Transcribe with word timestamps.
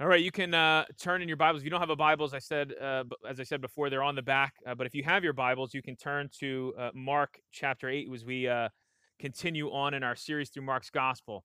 All 0.00 0.06
right, 0.06 0.22
you 0.22 0.30
can 0.30 0.54
uh, 0.54 0.86
turn 0.98 1.20
in 1.20 1.28
your 1.28 1.36
Bibles. 1.36 1.60
If 1.60 1.64
you 1.64 1.70
don't 1.70 1.80
have 1.80 1.90
a 1.90 1.96
Bible, 1.96 2.24
as 2.24 2.32
I 2.32 2.38
said, 2.38 2.72
uh, 2.80 3.04
as 3.28 3.38
I 3.38 3.42
said 3.42 3.60
before, 3.60 3.90
they're 3.90 4.02
on 4.02 4.14
the 4.14 4.22
back. 4.22 4.54
Uh, 4.66 4.74
but 4.74 4.86
if 4.86 4.94
you 4.94 5.04
have 5.04 5.22
your 5.22 5.34
Bibles, 5.34 5.74
you 5.74 5.82
can 5.82 5.94
turn 5.94 6.30
to 6.38 6.72
uh, 6.78 6.90
Mark 6.94 7.38
chapter 7.52 7.86
eight 7.86 8.08
as 8.10 8.24
we 8.24 8.48
uh, 8.48 8.70
continue 9.18 9.70
on 9.70 9.92
in 9.92 10.02
our 10.02 10.16
series 10.16 10.48
through 10.48 10.62
Mark's 10.62 10.88
Gospel. 10.88 11.44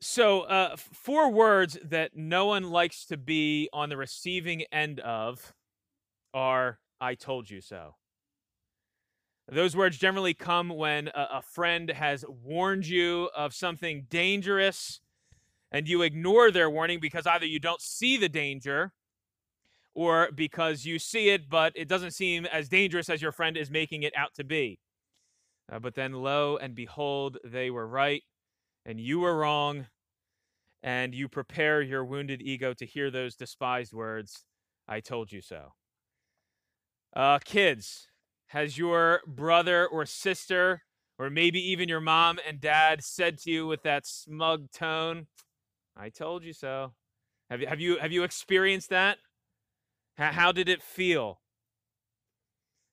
So, 0.00 0.40
uh, 0.40 0.74
four 0.76 1.30
words 1.30 1.78
that 1.84 2.16
no 2.16 2.46
one 2.46 2.72
likes 2.72 3.06
to 3.06 3.16
be 3.16 3.68
on 3.72 3.88
the 3.88 3.96
receiving 3.96 4.64
end 4.72 4.98
of 4.98 5.54
are 6.34 6.80
"I 7.00 7.14
told 7.14 7.50
you 7.50 7.60
so." 7.60 7.94
Those 9.46 9.76
words 9.76 9.96
generally 9.96 10.34
come 10.34 10.70
when 10.70 11.06
a, 11.06 11.28
a 11.34 11.42
friend 11.42 11.88
has 11.88 12.24
warned 12.26 12.88
you 12.88 13.30
of 13.36 13.54
something 13.54 14.06
dangerous 14.10 15.00
and 15.72 15.88
you 15.88 16.02
ignore 16.02 16.52
their 16.52 16.70
warning 16.70 17.00
because 17.00 17.26
either 17.26 17.46
you 17.46 17.58
don't 17.58 17.80
see 17.80 18.16
the 18.16 18.28
danger 18.28 18.92
or 19.94 20.30
because 20.32 20.84
you 20.84 21.00
see 21.00 21.30
it, 21.30 21.50
but 21.50 21.72
it 21.74 21.88
doesn't 21.88 22.12
seem 22.12 22.46
as 22.46 22.68
dangerous 22.68 23.08
as 23.08 23.20
your 23.20 23.32
friend 23.32 23.56
is 23.56 23.70
making 23.70 24.04
it 24.04 24.12
out 24.16 24.34
to 24.34 24.44
be. 24.44 24.78
Uh, 25.70 25.80
but 25.80 25.94
then, 25.94 26.12
lo 26.12 26.56
and 26.56 26.74
behold, 26.74 27.38
they 27.44 27.70
were 27.70 27.86
right 27.86 28.22
and 28.84 29.00
you 29.00 29.20
were 29.20 29.36
wrong, 29.36 29.86
and 30.82 31.14
you 31.14 31.28
prepare 31.28 31.80
your 31.80 32.04
wounded 32.04 32.42
ego 32.42 32.74
to 32.74 32.84
hear 32.84 33.10
those 33.10 33.36
despised 33.36 33.92
words 33.92 34.44
I 34.88 35.00
told 35.00 35.30
you 35.30 35.40
so. 35.40 35.74
Uh, 37.14 37.38
kids, 37.44 38.08
has 38.48 38.76
your 38.76 39.20
brother 39.26 39.86
or 39.86 40.04
sister, 40.04 40.82
or 41.18 41.30
maybe 41.30 41.60
even 41.70 41.88
your 41.88 42.00
mom 42.00 42.38
and 42.46 42.60
dad, 42.60 43.04
said 43.04 43.38
to 43.38 43.50
you 43.50 43.66
with 43.66 43.82
that 43.84 44.06
smug 44.06 44.70
tone, 44.72 45.26
I 45.96 46.08
told 46.08 46.44
you 46.44 46.52
so. 46.52 46.92
Have 47.50 47.60
you 47.60 47.66
have 47.66 47.80
you 47.80 47.98
have 47.98 48.12
you 48.12 48.22
experienced 48.22 48.90
that? 48.90 49.18
How, 50.16 50.32
how 50.32 50.52
did 50.52 50.68
it 50.68 50.82
feel? 50.82 51.40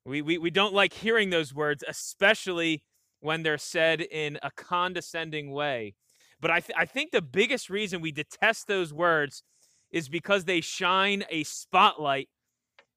We, 0.05 0.21
we 0.21 0.37
we 0.37 0.49
don't 0.49 0.73
like 0.73 0.93
hearing 0.93 1.29
those 1.29 1.53
words, 1.53 1.83
especially 1.87 2.83
when 3.19 3.43
they're 3.43 3.57
said 3.57 4.01
in 4.01 4.37
a 4.41 4.51
condescending 4.51 5.51
way. 5.51 5.95
But 6.41 6.51
I 6.51 6.59
th- 6.59 6.77
I 6.77 6.85
think 6.85 7.11
the 7.11 7.21
biggest 7.21 7.69
reason 7.69 8.01
we 8.01 8.11
detest 8.11 8.67
those 8.67 8.93
words 8.93 9.43
is 9.91 10.09
because 10.09 10.45
they 10.45 10.61
shine 10.61 11.23
a 11.29 11.43
spotlight 11.43 12.29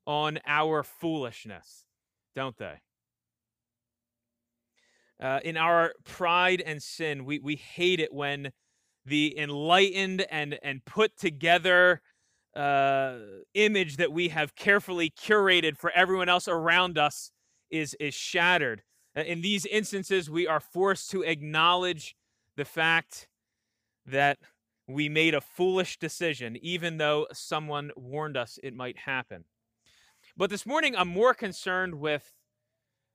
on 0.07 0.39
our 0.47 0.83
foolishness, 0.83 1.85
don't 2.35 2.57
they? 2.59 2.81
Uh, 5.21 5.41
in 5.45 5.57
our 5.57 5.93
pride 6.05 6.61
and 6.65 6.83
sin, 6.83 7.25
we, 7.25 7.39
we 7.39 7.55
hate 7.55 8.01
it 8.01 8.13
when 8.13 8.53
the 9.05 9.37
enlightened 9.39 10.27
and 10.31 10.59
and 10.63 10.85
put 10.85 11.17
together 11.17 12.01
uh, 12.55 13.17
image 13.55 13.97
that 13.97 14.13
we 14.13 14.29
have 14.29 14.55
carefully 14.55 15.11
curated 15.11 15.77
for 15.77 15.91
everyone 15.93 16.29
else 16.29 16.49
around 16.49 16.99
us 16.99 17.31
is 17.71 17.95
is 17.95 18.15
shattered. 18.15 18.83
In 19.15 19.43
these 19.43 19.67
instances, 19.67 20.31
we 20.31 20.47
are 20.47 20.61
forced 20.61 21.11
to 21.11 21.23
acknowledge 21.23 22.17
the 22.57 22.65
fact 22.65 23.29
that 24.07 24.39
we 24.89 25.09
made 25.09 25.35
a 25.35 25.41
foolish 25.41 25.99
decision, 25.99 26.57
even 26.61 26.99
though 26.99 27.27
someone 27.33 27.91
warned 27.97 28.37
us 28.37 28.59
it 28.63 28.75
might 28.75 28.99
happen. 28.99 29.45
But 30.37 30.51
this 30.51 30.67
morning, 30.67 30.97
I'm 30.97 31.09
more 31.09 31.35
concerned 31.35 31.97
with 31.97 32.33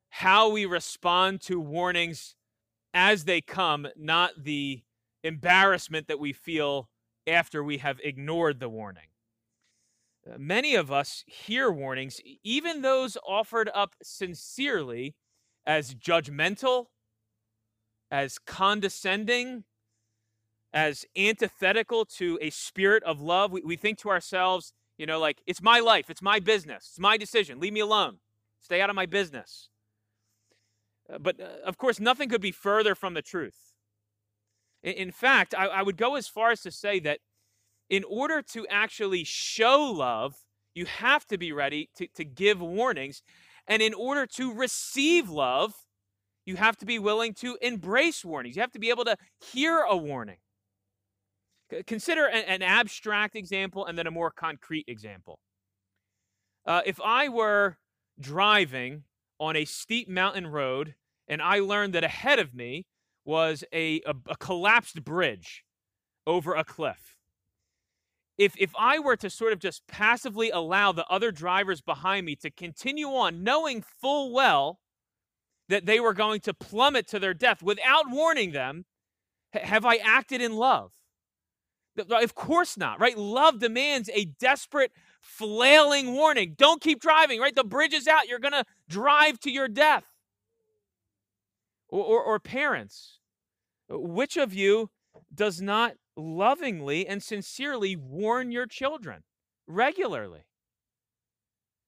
how 0.09 0.49
we 0.49 0.65
respond 0.65 1.41
to 1.41 1.59
warnings 1.59 2.35
as 2.93 3.25
they 3.25 3.41
come, 3.41 3.87
not 3.95 4.31
the 4.43 4.81
embarrassment 5.23 6.07
that 6.07 6.19
we 6.19 6.33
feel 6.33 6.89
after 7.25 7.63
we 7.63 7.77
have 7.77 7.99
ignored 8.03 8.59
the 8.59 8.69
warning. 8.69 9.09
Uh, 10.25 10.37
many 10.37 10.75
of 10.75 10.91
us 10.91 11.23
hear 11.27 11.71
warnings, 11.71 12.21
even 12.43 12.81
those 12.81 13.17
offered 13.27 13.69
up 13.73 13.95
sincerely, 14.01 15.15
as 15.65 15.93
judgmental, 15.93 16.87
as 18.09 18.39
condescending, 18.39 19.65
as 20.73 21.05
antithetical 21.17 22.05
to 22.05 22.39
a 22.41 22.49
spirit 22.49 23.03
of 23.03 23.21
love. 23.21 23.51
We, 23.51 23.61
we 23.61 23.75
think 23.75 23.97
to 23.99 24.09
ourselves, 24.09 24.73
you 24.97 25.05
know, 25.05 25.19
like, 25.19 25.41
it's 25.45 25.61
my 25.61 25.79
life, 25.79 26.09
it's 26.09 26.21
my 26.21 26.39
business, 26.39 26.87
it's 26.91 26.99
my 26.99 27.17
decision, 27.17 27.59
leave 27.59 27.73
me 27.73 27.81
alone, 27.81 28.17
stay 28.61 28.81
out 28.81 28.89
of 28.89 28.95
my 28.95 29.05
business. 29.05 29.69
Uh, 31.11 31.17
but 31.17 31.39
uh, 31.39 31.65
of 31.65 31.77
course, 31.77 31.99
nothing 31.99 32.29
could 32.29 32.41
be 32.41 32.51
further 32.51 32.95
from 32.95 33.13
the 33.13 33.21
truth. 33.21 33.73
In 34.83 35.11
fact, 35.11 35.53
I, 35.57 35.67
I 35.67 35.81
would 35.81 35.97
go 35.97 36.15
as 36.15 36.27
far 36.27 36.51
as 36.51 36.61
to 36.61 36.71
say 36.71 36.99
that 37.01 37.19
in 37.89 38.03
order 38.03 38.41
to 38.53 38.67
actually 38.67 39.23
show 39.23 39.81
love, 39.83 40.35
you 40.73 40.85
have 40.85 41.25
to 41.27 41.37
be 41.37 41.51
ready 41.51 41.89
to, 41.97 42.07
to 42.15 42.23
give 42.23 42.61
warnings. 42.61 43.21
And 43.67 43.81
in 43.81 43.93
order 43.93 44.25
to 44.27 44.53
receive 44.53 45.29
love, 45.29 45.73
you 46.45 46.55
have 46.55 46.77
to 46.77 46.85
be 46.85 46.99
willing 46.99 47.33
to 47.35 47.57
embrace 47.61 48.23
warnings. 48.23 48.55
You 48.55 48.61
have 48.61 48.71
to 48.71 48.79
be 48.79 48.89
able 48.89 49.05
to 49.05 49.17
hear 49.51 49.79
a 49.79 49.97
warning. 49.97 50.37
Consider 51.85 52.25
an, 52.27 52.43
an 52.45 52.61
abstract 52.61 53.35
example 53.35 53.85
and 53.85 53.97
then 53.97 54.07
a 54.07 54.11
more 54.11 54.31
concrete 54.31 54.85
example. 54.87 55.39
Uh, 56.65 56.81
if 56.85 57.01
I 57.01 57.27
were 57.27 57.77
driving 58.19 59.03
on 59.39 59.55
a 59.55 59.65
steep 59.65 60.07
mountain 60.07 60.47
road 60.47 60.95
and 61.27 61.41
I 61.41 61.59
learned 61.59 61.93
that 61.93 62.03
ahead 62.03 62.39
of 62.39 62.53
me 62.53 62.85
was 63.27 63.63
a, 63.73 64.01
a, 64.05 64.15
a 64.29 64.35
collapsed 64.37 65.03
bridge 65.03 65.65
over 66.25 66.55
a 66.55 66.63
cliff. 66.63 67.15
If, 68.37 68.55
if 68.57 68.71
I 68.79 68.99
were 68.99 69.17
to 69.17 69.29
sort 69.29 69.53
of 69.53 69.59
just 69.59 69.87
passively 69.87 70.49
allow 70.49 70.91
the 70.91 71.05
other 71.07 71.31
drivers 71.31 71.81
behind 71.81 72.25
me 72.25 72.35
to 72.37 72.49
continue 72.49 73.07
on, 73.07 73.43
knowing 73.43 73.81
full 73.81 74.31
well 74.31 74.79
that 75.69 75.85
they 75.85 75.99
were 75.99 76.13
going 76.13 76.39
to 76.41 76.53
plummet 76.53 77.07
to 77.07 77.19
their 77.19 77.33
death 77.33 77.61
without 77.61 78.09
warning 78.09 78.51
them, 78.51 78.85
have 79.53 79.85
I 79.85 79.97
acted 79.97 80.41
in 80.41 80.55
love? 80.55 80.91
Of 81.97 82.35
course 82.35 82.77
not, 82.77 82.99
right? 82.99 83.17
Love 83.17 83.59
demands 83.59 84.09
a 84.13 84.25
desperate, 84.25 84.91
flailing 85.19 86.13
warning. 86.13 86.53
Don't 86.55 86.79
keep 86.79 87.01
driving, 87.01 87.39
right? 87.39 87.55
The 87.55 87.63
bridge 87.63 87.93
is 87.93 88.07
out. 88.07 88.27
You're 88.27 88.39
going 88.39 88.53
to 88.53 88.65
drive 88.87 89.39
to 89.41 89.51
your 89.51 89.67
death. 89.67 90.03
Or, 91.89 92.03
or, 92.03 92.23
or, 92.23 92.39
parents, 92.39 93.16
which 93.89 94.37
of 94.37 94.53
you 94.53 94.89
does 95.33 95.61
not 95.61 95.95
lovingly 96.15 97.07
and 97.07 97.21
sincerely 97.21 97.95
warn 97.95 98.51
your 98.51 98.65
children 98.65 99.23
regularly? 99.67 100.45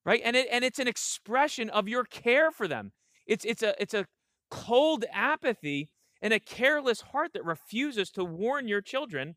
Right? 0.06 0.22
And 0.24 0.36
it 0.36 0.48
and 0.52 0.64
it's 0.64 0.80
an 0.80 0.88
expression 0.88 1.70
of 1.70 1.88
your 1.88 2.04
care 2.04 2.52
for 2.52 2.68
them. 2.68 2.92
It's 3.28 3.46
it's 3.46 3.62
a 3.62 3.80
it's 3.82 3.94
a 3.94 4.06
cold 4.50 5.06
apathy 5.12 5.90
and 6.22 6.34
a 6.34 6.40
careless 6.40 7.02
heart 7.02 7.34
that 7.34 7.46
refuses 7.46 8.09
to 8.12 8.24
warn 8.24 8.68
your 8.68 8.82
children 8.82 9.36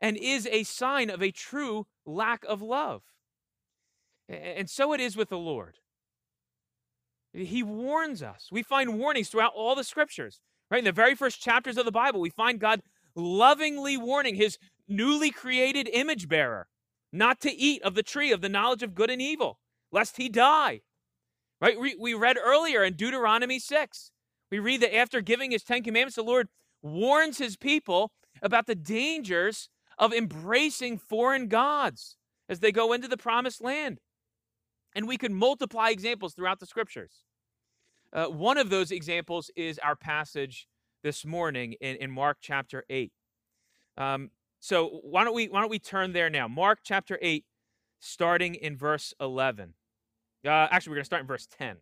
and 0.00 0.16
is 0.16 0.46
a 0.46 0.62
sign 0.64 1.10
of 1.10 1.22
a 1.22 1.30
true 1.30 1.86
lack 2.04 2.44
of 2.44 2.62
love. 2.62 3.02
And 4.28 4.68
so 4.68 4.92
it 4.92 5.00
is 5.00 5.16
with 5.16 5.28
the 5.28 5.38
Lord. 5.38 5.78
He 7.32 7.62
warns 7.62 8.22
us. 8.22 8.48
We 8.50 8.62
find 8.62 8.98
warnings 8.98 9.28
throughout 9.28 9.52
all 9.54 9.74
the 9.74 9.84
scriptures. 9.84 10.40
Right? 10.70 10.78
In 10.78 10.84
the 10.84 10.92
very 10.92 11.14
first 11.14 11.40
chapters 11.40 11.76
of 11.76 11.84
the 11.84 11.92
Bible, 11.92 12.20
we 12.20 12.30
find 12.30 12.58
God 12.58 12.82
lovingly 13.14 13.96
warning 13.96 14.34
his 14.34 14.58
newly 14.88 15.30
created 15.30 15.88
image 15.92 16.28
bearer 16.28 16.68
not 17.12 17.40
to 17.40 17.52
eat 17.52 17.82
of 17.82 17.94
the 17.94 18.02
tree 18.02 18.32
of 18.32 18.40
the 18.40 18.48
knowledge 18.48 18.82
of 18.82 18.94
good 18.94 19.10
and 19.10 19.22
evil, 19.22 19.58
lest 19.90 20.16
he 20.16 20.28
die. 20.28 20.82
Right? 21.60 21.80
We, 21.80 21.96
we 21.98 22.14
read 22.14 22.36
earlier 22.42 22.84
in 22.84 22.94
Deuteronomy 22.94 23.58
6. 23.58 24.10
We 24.50 24.58
read 24.58 24.82
that 24.82 24.94
after 24.94 25.20
giving 25.20 25.50
his 25.50 25.62
Ten 25.62 25.82
Commandments, 25.82 26.16
the 26.16 26.22
Lord 26.22 26.48
warns 26.82 27.38
his 27.38 27.56
people 27.56 28.12
about 28.42 28.66
the 28.66 28.74
dangers 28.74 29.70
of 29.98 30.12
embracing 30.12 30.98
foreign 30.98 31.48
gods 31.48 32.16
as 32.48 32.60
they 32.60 32.70
go 32.70 32.92
into 32.92 33.08
the 33.08 33.16
promised 33.16 33.62
land. 33.62 33.98
And 34.94 35.08
we 35.08 35.16
could 35.16 35.32
multiply 35.32 35.90
examples 35.90 36.34
throughout 36.34 36.60
the 36.60 36.66
scriptures. 36.66 37.24
Uh, 38.12 38.26
one 38.26 38.58
of 38.58 38.70
those 38.70 38.90
examples 38.90 39.50
is 39.56 39.78
our 39.80 39.96
passage 39.96 40.68
this 41.02 41.24
morning 41.24 41.74
in, 41.80 41.96
in 41.96 42.10
Mark 42.10 42.38
chapter 42.40 42.84
8. 42.88 43.12
Um, 43.98 44.30
so 44.60 45.00
why 45.02 45.24
don't 45.24 45.34
we 45.34 45.48
why 45.48 45.60
don't 45.60 45.70
we 45.70 45.78
turn 45.78 46.12
there 46.12 46.30
now? 46.30 46.48
Mark 46.48 46.80
chapter 46.82 47.18
8, 47.20 47.44
starting 48.00 48.54
in 48.54 48.76
verse 48.76 49.14
11. 49.20 49.74
Uh, 50.44 50.68
actually, 50.70 50.90
we're 50.90 50.96
going 50.96 51.02
to 51.02 51.06
start 51.06 51.22
in 51.22 51.26
verse 51.26 51.46
10. 51.46 51.76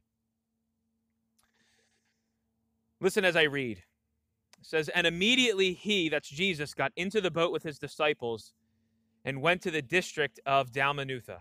Listen 3.01 3.25
as 3.25 3.37
I 3.37 3.43
read. 3.43 3.79
It 3.79 4.67
says, 4.67 4.89
And 4.89 5.07
immediately 5.07 5.75
he, 5.75 6.09
that's 6.09 6.29
Jesus, 6.29 6.73
got 6.73 6.93
into 6.97 7.21
the 7.21 7.31
boat 7.31 7.53
with 7.53 7.63
his 7.63 7.79
disciples 7.79 8.53
and 9.25 9.43
went 9.43 9.63
to 9.63 9.71
the 9.71 9.83
district 9.83 10.41
of 10.47 10.71
Dalmanutha. 10.71 11.41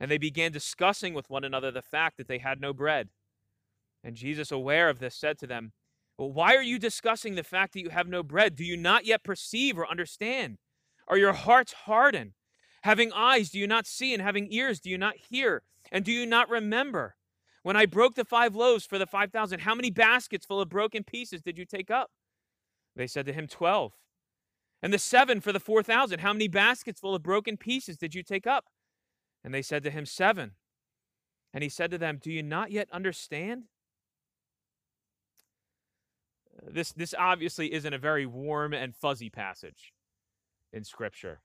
And 0.00 0.10
they 0.10 0.18
began 0.18 0.50
discussing 0.50 1.12
with 1.12 1.28
one 1.28 1.44
another 1.44 1.70
the 1.70 1.82
fact 1.82 2.16
that 2.16 2.26
they 2.26 2.38
had 2.38 2.60
no 2.60 2.72
bread. 2.72 3.10
And 4.02 4.16
Jesus, 4.16 4.50
aware 4.50 4.88
of 4.88 4.98
this, 4.98 5.14
said 5.14 5.38
to 5.38 5.46
them, 5.46 5.72
Well, 6.16 6.32
why 6.32 6.56
are 6.56 6.62
you 6.62 6.78
discussing 6.78 7.34
the 7.34 7.44
fact 7.44 7.74
that 7.74 7.80
you 7.80 7.90
have 7.90 8.08
no 8.08 8.22
bread? 8.22 8.56
Do 8.56 8.64
you 8.64 8.78
not 8.78 9.04
yet 9.04 9.22
perceive 9.22 9.78
or 9.78 9.86
understand? 9.86 10.56
Are 11.06 11.18
your 11.18 11.34
hearts 11.34 11.74
hardened? 11.84 12.32
Having 12.82 13.12
eyes, 13.12 13.50
do 13.50 13.58
you 13.58 13.66
not 13.66 13.86
see? 13.86 14.14
And 14.14 14.22
having 14.22 14.50
ears, 14.50 14.80
do 14.80 14.88
you 14.88 14.96
not 14.96 15.16
hear? 15.16 15.62
And 15.92 16.02
do 16.02 16.12
you 16.12 16.24
not 16.24 16.48
remember? 16.48 17.16
When 17.62 17.76
I 17.76 17.84
broke 17.84 18.14
the 18.14 18.24
five 18.24 18.56
loaves 18.56 18.86
for 18.86 18.98
the 18.98 19.06
5,000, 19.06 19.60
how 19.60 19.74
many 19.74 19.90
baskets 19.90 20.46
full 20.46 20.62
of 20.62 20.70
broken 20.70 21.04
pieces 21.04 21.42
did 21.42 21.58
you 21.58 21.66
take 21.66 21.90
up? 21.90 22.10
They 22.96 23.06
said 23.06 23.26
to 23.26 23.34
him, 23.34 23.46
12. 23.46 23.92
And 24.82 24.94
the 24.94 24.98
seven 24.98 25.42
for 25.42 25.52
the 25.52 25.60
4,000, 25.60 26.20
how 26.20 26.32
many 26.32 26.48
baskets 26.48 27.00
full 27.00 27.14
of 27.14 27.22
broken 27.22 27.58
pieces 27.58 27.98
did 27.98 28.14
you 28.14 28.22
take 28.22 28.46
up? 28.46 28.64
And 29.44 29.54
they 29.54 29.62
said 29.62 29.82
to 29.84 29.90
him, 29.90 30.06
Seven. 30.06 30.52
And 31.52 31.62
he 31.62 31.68
said 31.68 31.90
to 31.90 31.98
them, 31.98 32.18
Do 32.22 32.30
you 32.30 32.42
not 32.42 32.70
yet 32.70 32.88
understand? 32.92 33.64
This, 36.62 36.92
this 36.92 37.14
obviously 37.18 37.72
isn't 37.72 37.94
a 37.94 37.98
very 37.98 38.26
warm 38.26 38.74
and 38.74 38.94
fuzzy 38.94 39.30
passage 39.30 39.92
in 40.72 40.84
Scripture. 40.84 41.40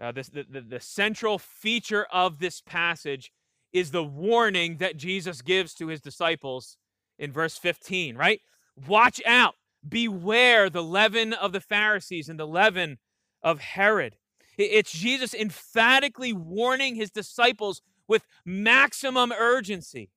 Uh, 0.00 0.10
this, 0.12 0.28
the, 0.28 0.44
the, 0.48 0.60
the 0.60 0.80
central 0.80 1.38
feature 1.38 2.06
of 2.12 2.38
this 2.38 2.60
passage 2.60 3.30
is 3.72 3.90
the 3.90 4.04
warning 4.04 4.78
that 4.78 4.96
Jesus 4.96 5.42
gives 5.42 5.74
to 5.74 5.88
his 5.88 6.00
disciples 6.00 6.76
in 7.18 7.32
verse 7.32 7.56
15, 7.56 8.16
right? 8.16 8.40
Watch 8.88 9.20
out, 9.26 9.54
beware 9.86 10.70
the 10.70 10.82
leaven 10.82 11.32
of 11.32 11.52
the 11.52 11.60
Pharisees 11.60 12.28
and 12.28 12.38
the 12.38 12.46
leaven 12.46 12.98
of 13.42 13.60
Herod. 13.60 14.16
It's 14.56 14.92
Jesus 14.92 15.34
emphatically 15.34 16.32
warning 16.32 16.94
his 16.94 17.10
disciples 17.10 17.82
with 18.06 18.26
maximum 18.44 19.32
urgency, 19.32 20.10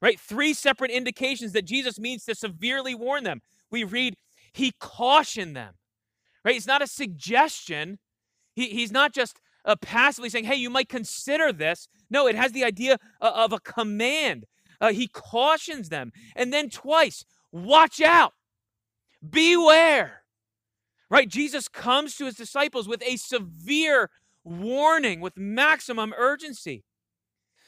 right? 0.00 0.18
Three 0.18 0.54
separate 0.54 0.90
indications 0.90 1.52
that 1.52 1.64
Jesus 1.64 1.98
means 1.98 2.24
to 2.24 2.34
severely 2.34 2.94
warn 2.94 3.24
them. 3.24 3.42
We 3.70 3.84
read, 3.84 4.16
he 4.52 4.72
cautioned 4.78 5.56
them, 5.56 5.74
right? 6.44 6.56
It's 6.56 6.66
not 6.66 6.82
a 6.82 6.86
suggestion. 6.86 7.98
He, 8.54 8.68
he's 8.68 8.92
not 8.92 9.12
just 9.12 9.40
uh, 9.64 9.76
passively 9.76 10.30
saying, 10.30 10.44
hey, 10.44 10.56
you 10.56 10.70
might 10.70 10.88
consider 10.88 11.52
this. 11.52 11.88
No, 12.10 12.26
it 12.26 12.34
has 12.34 12.52
the 12.52 12.64
idea 12.64 12.98
uh, 13.20 13.32
of 13.34 13.52
a 13.52 13.60
command. 13.60 14.46
Uh, 14.80 14.92
he 14.92 15.06
cautions 15.06 15.88
them. 15.88 16.12
And 16.34 16.52
then 16.52 16.68
twice, 16.68 17.24
watch 17.52 18.00
out, 18.00 18.32
beware. 19.28 20.21
Right? 21.12 21.28
Jesus 21.28 21.68
comes 21.68 22.16
to 22.16 22.24
his 22.24 22.36
disciples 22.36 22.88
with 22.88 23.02
a 23.02 23.18
severe 23.18 24.08
warning 24.44 25.20
with 25.20 25.36
maximum 25.36 26.14
urgency. 26.16 26.84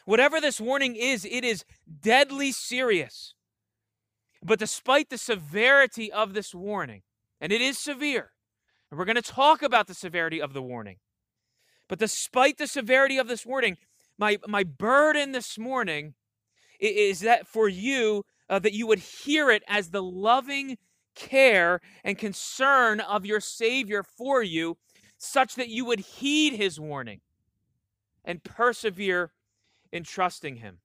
Whatever 0.06 0.40
this 0.40 0.58
warning 0.58 0.96
is, 0.96 1.26
it 1.26 1.44
is 1.44 1.62
deadly 2.00 2.52
serious. 2.52 3.34
But 4.42 4.58
despite 4.58 5.10
the 5.10 5.18
severity 5.18 6.10
of 6.10 6.32
this 6.32 6.54
warning, 6.54 7.02
and 7.38 7.52
it 7.52 7.60
is 7.60 7.76
severe, 7.76 8.30
and 8.90 8.98
we're 8.98 9.04
going 9.04 9.16
to 9.16 9.22
talk 9.22 9.62
about 9.62 9.88
the 9.88 9.94
severity 9.94 10.40
of 10.40 10.54
the 10.54 10.62
warning, 10.62 10.96
but 11.86 11.98
despite 11.98 12.56
the 12.56 12.66
severity 12.66 13.18
of 13.18 13.28
this 13.28 13.44
warning, 13.44 13.76
my, 14.16 14.38
my 14.48 14.64
burden 14.64 15.32
this 15.32 15.58
morning 15.58 16.14
is 16.80 17.20
that 17.20 17.46
for 17.46 17.68
you, 17.68 18.24
uh, 18.48 18.58
that 18.58 18.72
you 18.72 18.86
would 18.86 19.00
hear 19.00 19.50
it 19.50 19.62
as 19.68 19.90
the 19.90 20.02
loving 20.02 20.78
care 21.14 21.80
and 22.02 22.18
concern 22.18 23.00
of 23.00 23.24
your 23.26 23.40
Savior 23.40 24.02
for 24.02 24.42
you, 24.42 24.76
such 25.18 25.54
that 25.54 25.68
you 25.68 25.84
would 25.84 26.00
heed 26.00 26.54
his 26.54 26.78
warning 26.78 27.20
and 28.24 28.42
persevere 28.42 29.32
in 29.92 30.02
trusting 30.02 30.56
him. 30.56 30.78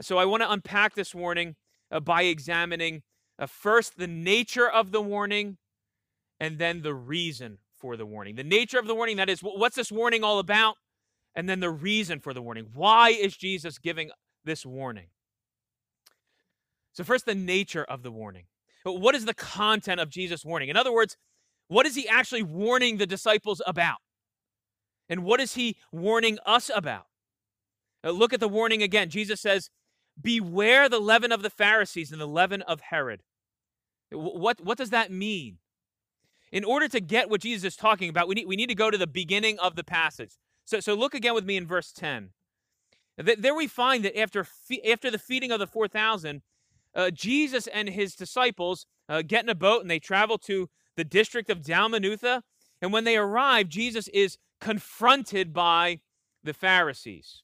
So 0.00 0.18
I 0.18 0.24
want 0.24 0.42
to 0.42 0.50
unpack 0.50 0.94
this 0.94 1.14
warning 1.14 1.56
uh, 1.90 2.00
by 2.00 2.22
examining 2.22 3.02
uh, 3.38 3.46
first 3.46 3.98
the 3.98 4.06
nature 4.06 4.68
of 4.68 4.92
the 4.92 5.02
warning 5.02 5.58
and 6.40 6.58
then 6.58 6.82
the 6.82 6.94
reason 6.94 7.58
for 7.76 7.96
the 7.96 8.06
warning. 8.06 8.36
The 8.36 8.44
nature 8.44 8.78
of 8.78 8.86
the 8.86 8.94
warning, 8.94 9.16
that 9.16 9.28
is, 9.28 9.40
what's 9.40 9.76
this 9.76 9.92
warning 9.92 10.24
all 10.24 10.38
about? 10.38 10.76
And 11.34 11.48
then 11.48 11.60
the 11.60 11.70
reason 11.70 12.20
for 12.20 12.32
the 12.32 12.42
warning. 12.42 12.68
Why 12.74 13.10
is 13.10 13.36
Jesus 13.36 13.78
giving 13.78 14.10
this 14.44 14.64
warning? 14.64 15.06
So, 16.92 17.04
first, 17.04 17.24
the 17.24 17.34
nature 17.34 17.84
of 17.84 18.02
the 18.02 18.10
warning. 18.10 18.44
What 18.84 19.14
is 19.14 19.24
the 19.24 19.34
content 19.34 20.00
of 20.00 20.08
Jesus' 20.08 20.44
warning? 20.44 20.68
In 20.68 20.76
other 20.76 20.92
words, 20.92 21.16
what 21.68 21.86
is 21.86 21.94
he 21.94 22.08
actually 22.08 22.42
warning 22.42 22.98
the 22.98 23.06
disciples 23.06 23.62
about? 23.66 23.98
And 25.08 25.24
what 25.24 25.40
is 25.40 25.54
he 25.54 25.76
warning 25.92 26.38
us 26.44 26.70
about? 26.74 27.06
Now, 28.02 28.10
look 28.10 28.32
at 28.32 28.40
the 28.40 28.48
warning 28.48 28.82
again. 28.82 29.10
Jesus 29.10 29.40
says, 29.40 29.70
Beware 30.20 30.88
the 30.88 31.00
leaven 31.00 31.32
of 31.32 31.42
the 31.42 31.50
Pharisees 31.50 32.12
and 32.12 32.20
the 32.20 32.26
leaven 32.26 32.62
of 32.62 32.80
Herod. 32.80 33.22
Uh, 34.12 34.18
what, 34.18 34.62
what 34.62 34.76
does 34.76 34.90
that 34.90 35.10
mean? 35.10 35.58
in 36.52 36.64
order 36.64 36.86
to 36.86 37.00
get 37.00 37.30
what 37.30 37.40
Jesus 37.40 37.64
is 37.64 37.76
talking 37.76 38.10
about, 38.10 38.28
we 38.28 38.34
need, 38.34 38.46
we 38.46 38.56
need 38.56 38.68
to 38.68 38.74
go 38.74 38.90
to 38.90 38.98
the 38.98 39.06
beginning 39.06 39.58
of 39.58 39.74
the 39.74 39.82
passage. 39.82 40.36
So, 40.66 40.78
so 40.78 40.94
look 40.94 41.14
again 41.14 41.34
with 41.34 41.46
me 41.46 41.56
in 41.56 41.66
verse 41.66 41.90
10. 41.92 42.30
There 43.16 43.54
we 43.54 43.66
find 43.66 44.04
that 44.04 44.18
after, 44.18 44.44
fe- 44.44 44.82
after 44.90 45.10
the 45.10 45.18
feeding 45.18 45.50
of 45.50 45.58
the 45.58 45.66
4,000, 45.66 46.42
uh, 46.94 47.10
Jesus 47.10 47.66
and 47.66 47.88
his 47.88 48.14
disciples 48.14 48.86
uh, 49.08 49.22
get 49.22 49.44
in 49.44 49.48
a 49.48 49.54
boat 49.54 49.82
and 49.82 49.90
they 49.90 49.98
travel 49.98 50.38
to 50.38 50.68
the 50.96 51.04
district 51.04 51.50
of 51.50 51.62
Dalmanutha. 51.62 52.42
And 52.80 52.92
when 52.92 53.04
they 53.04 53.16
arrive, 53.16 53.68
Jesus 53.68 54.08
is 54.08 54.38
confronted 54.60 55.52
by 55.52 56.00
the 56.44 56.52
Pharisees. 56.52 57.42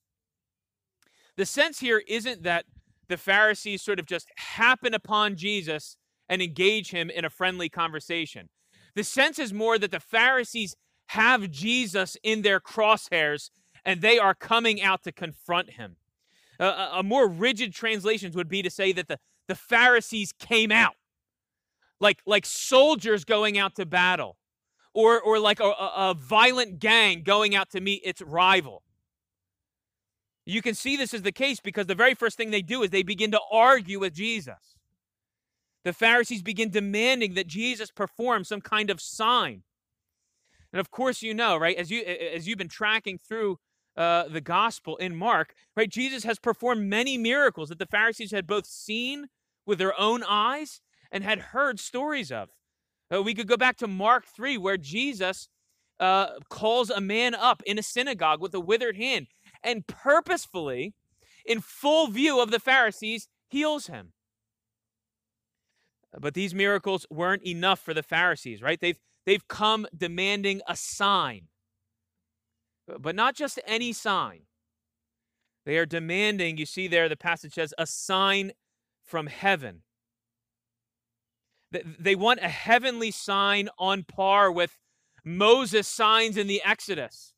The 1.36 1.46
sense 1.46 1.80
here 1.80 2.02
isn't 2.08 2.42
that 2.42 2.64
the 3.08 3.16
Pharisees 3.16 3.82
sort 3.82 3.98
of 3.98 4.06
just 4.06 4.28
happen 4.36 4.92
upon 4.92 5.36
Jesus 5.36 5.96
and 6.28 6.42
engage 6.42 6.90
him 6.90 7.10
in 7.10 7.24
a 7.24 7.30
friendly 7.30 7.68
conversation. 7.68 8.48
The 8.94 9.04
sense 9.04 9.38
is 9.38 9.52
more 9.52 9.78
that 9.78 9.90
the 9.90 10.00
Pharisees 10.00 10.74
have 11.08 11.50
Jesus 11.50 12.16
in 12.22 12.42
their 12.42 12.60
crosshairs 12.60 13.50
and 13.84 14.02
they 14.02 14.18
are 14.18 14.34
coming 14.34 14.82
out 14.82 15.02
to 15.04 15.12
confront 15.12 15.70
him. 15.70 15.96
Uh, 16.60 16.90
a 16.92 17.02
more 17.02 17.28
rigid 17.28 17.72
translation 17.72 18.32
would 18.34 18.48
be 18.48 18.62
to 18.62 18.70
say 18.70 18.92
that 18.92 19.08
the, 19.08 19.18
the 19.48 19.54
Pharisees 19.54 20.32
came 20.38 20.70
out 20.70 20.94
like, 22.00 22.20
like 22.26 22.46
soldiers 22.46 23.24
going 23.24 23.58
out 23.58 23.74
to 23.76 23.86
battle 23.86 24.36
or, 24.94 25.20
or 25.20 25.38
like 25.38 25.60
a, 25.60 25.64
a 25.64 26.14
violent 26.16 26.78
gang 26.78 27.22
going 27.22 27.56
out 27.56 27.70
to 27.70 27.80
meet 27.80 28.02
its 28.04 28.22
rival. 28.22 28.82
You 30.46 30.62
can 30.62 30.74
see 30.74 30.96
this 30.96 31.12
is 31.12 31.22
the 31.22 31.32
case 31.32 31.60
because 31.60 31.86
the 31.86 31.94
very 31.94 32.14
first 32.14 32.36
thing 32.36 32.50
they 32.50 32.62
do 32.62 32.82
is 32.82 32.90
they 32.90 33.02
begin 33.02 33.32
to 33.32 33.40
argue 33.50 33.98
with 33.98 34.14
Jesus 34.14 34.78
the 35.84 35.92
Pharisees 35.94 36.42
begin 36.42 36.70
demanding 36.70 37.32
that 37.32 37.46
Jesus 37.46 37.90
perform 37.90 38.44
some 38.44 38.60
kind 38.60 38.90
of 38.90 39.00
sign. 39.00 39.62
And 40.70 40.80
of 40.80 40.90
course, 40.90 41.22
you 41.22 41.32
know, 41.32 41.56
right, 41.56 41.76
as, 41.76 41.90
you, 41.90 42.02
as 42.02 42.46
you've 42.46 42.58
been 42.58 42.68
tracking 42.68 43.16
through 43.16 43.58
uh, 43.96 44.28
the 44.28 44.42
gospel 44.42 44.96
in 44.96 45.16
Mark, 45.16 45.54
right, 45.76 45.88
Jesus 45.88 46.24
has 46.24 46.38
performed 46.38 46.82
many 46.82 47.16
miracles 47.16 47.70
that 47.70 47.78
the 47.78 47.86
Pharisees 47.86 48.32
had 48.32 48.46
both 48.46 48.66
seen 48.66 49.28
with 49.68 49.78
their 49.78 49.98
own 50.00 50.24
eyes 50.24 50.80
and 51.12 51.22
had 51.22 51.38
heard 51.38 51.78
stories 51.78 52.32
of. 52.32 52.48
Uh, 53.14 53.22
we 53.22 53.34
could 53.34 53.46
go 53.46 53.56
back 53.56 53.76
to 53.76 53.86
Mark 53.86 54.24
3, 54.24 54.56
where 54.56 54.78
Jesus 54.78 55.48
uh, 56.00 56.38
calls 56.48 56.88
a 56.90 57.00
man 57.02 57.34
up 57.34 57.62
in 57.66 57.78
a 57.78 57.82
synagogue 57.82 58.40
with 58.40 58.54
a 58.54 58.60
withered 58.60 58.96
hand 58.96 59.26
and 59.62 59.86
purposefully, 59.86 60.94
in 61.44 61.60
full 61.60 62.08
view 62.08 62.40
of 62.40 62.50
the 62.50 62.58
Pharisees, 62.58 63.28
heals 63.48 63.88
him. 63.88 64.12
But 66.18 66.32
these 66.32 66.54
miracles 66.54 67.06
weren't 67.10 67.46
enough 67.46 67.78
for 67.78 67.92
the 67.92 68.02
Pharisees, 68.02 68.62
right? 68.62 68.80
They've, 68.80 68.98
they've 69.26 69.46
come 69.48 69.86
demanding 69.94 70.62
a 70.66 70.76
sign, 70.76 71.48
but 72.98 73.14
not 73.14 73.34
just 73.34 73.60
any 73.66 73.92
sign. 73.92 74.42
They 75.66 75.76
are 75.76 75.86
demanding, 75.86 76.56
you 76.56 76.64
see 76.64 76.88
there, 76.88 77.10
the 77.10 77.16
passage 77.16 77.54
says, 77.54 77.74
a 77.76 77.86
sign 77.86 78.52
from 79.08 79.26
heaven. 79.26 79.82
They 81.70 82.14
want 82.14 82.40
a 82.40 82.48
heavenly 82.48 83.10
sign 83.10 83.68
on 83.78 84.04
par 84.04 84.52
with 84.52 84.78
Moses' 85.24 85.88
signs 85.88 86.36
in 86.36 86.46
the 86.46 86.62
Exodus, 86.64 87.34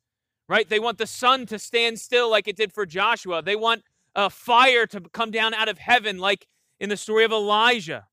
right? 0.49 0.69
They 0.69 0.79
want 0.79 0.99
the 0.99 1.07
sun 1.07 1.47
to 1.47 1.59
stand 1.59 1.99
still 1.99 2.31
like 2.31 2.47
it 2.47 2.57
did 2.57 2.73
for 2.73 2.87
Joshua. 2.87 3.43
They 3.43 3.57
want 3.57 3.83
a 4.15 4.31
fire 4.31 4.87
to 4.87 5.01
come 5.13 5.31
down 5.31 5.55
out 5.55 5.69
of 5.69 5.79
heaven 5.79 6.19
like 6.19 6.47
in 6.79 6.89
the 6.89 6.97
story 6.97 7.25
of 7.25 7.33
Elijah. 7.33 8.07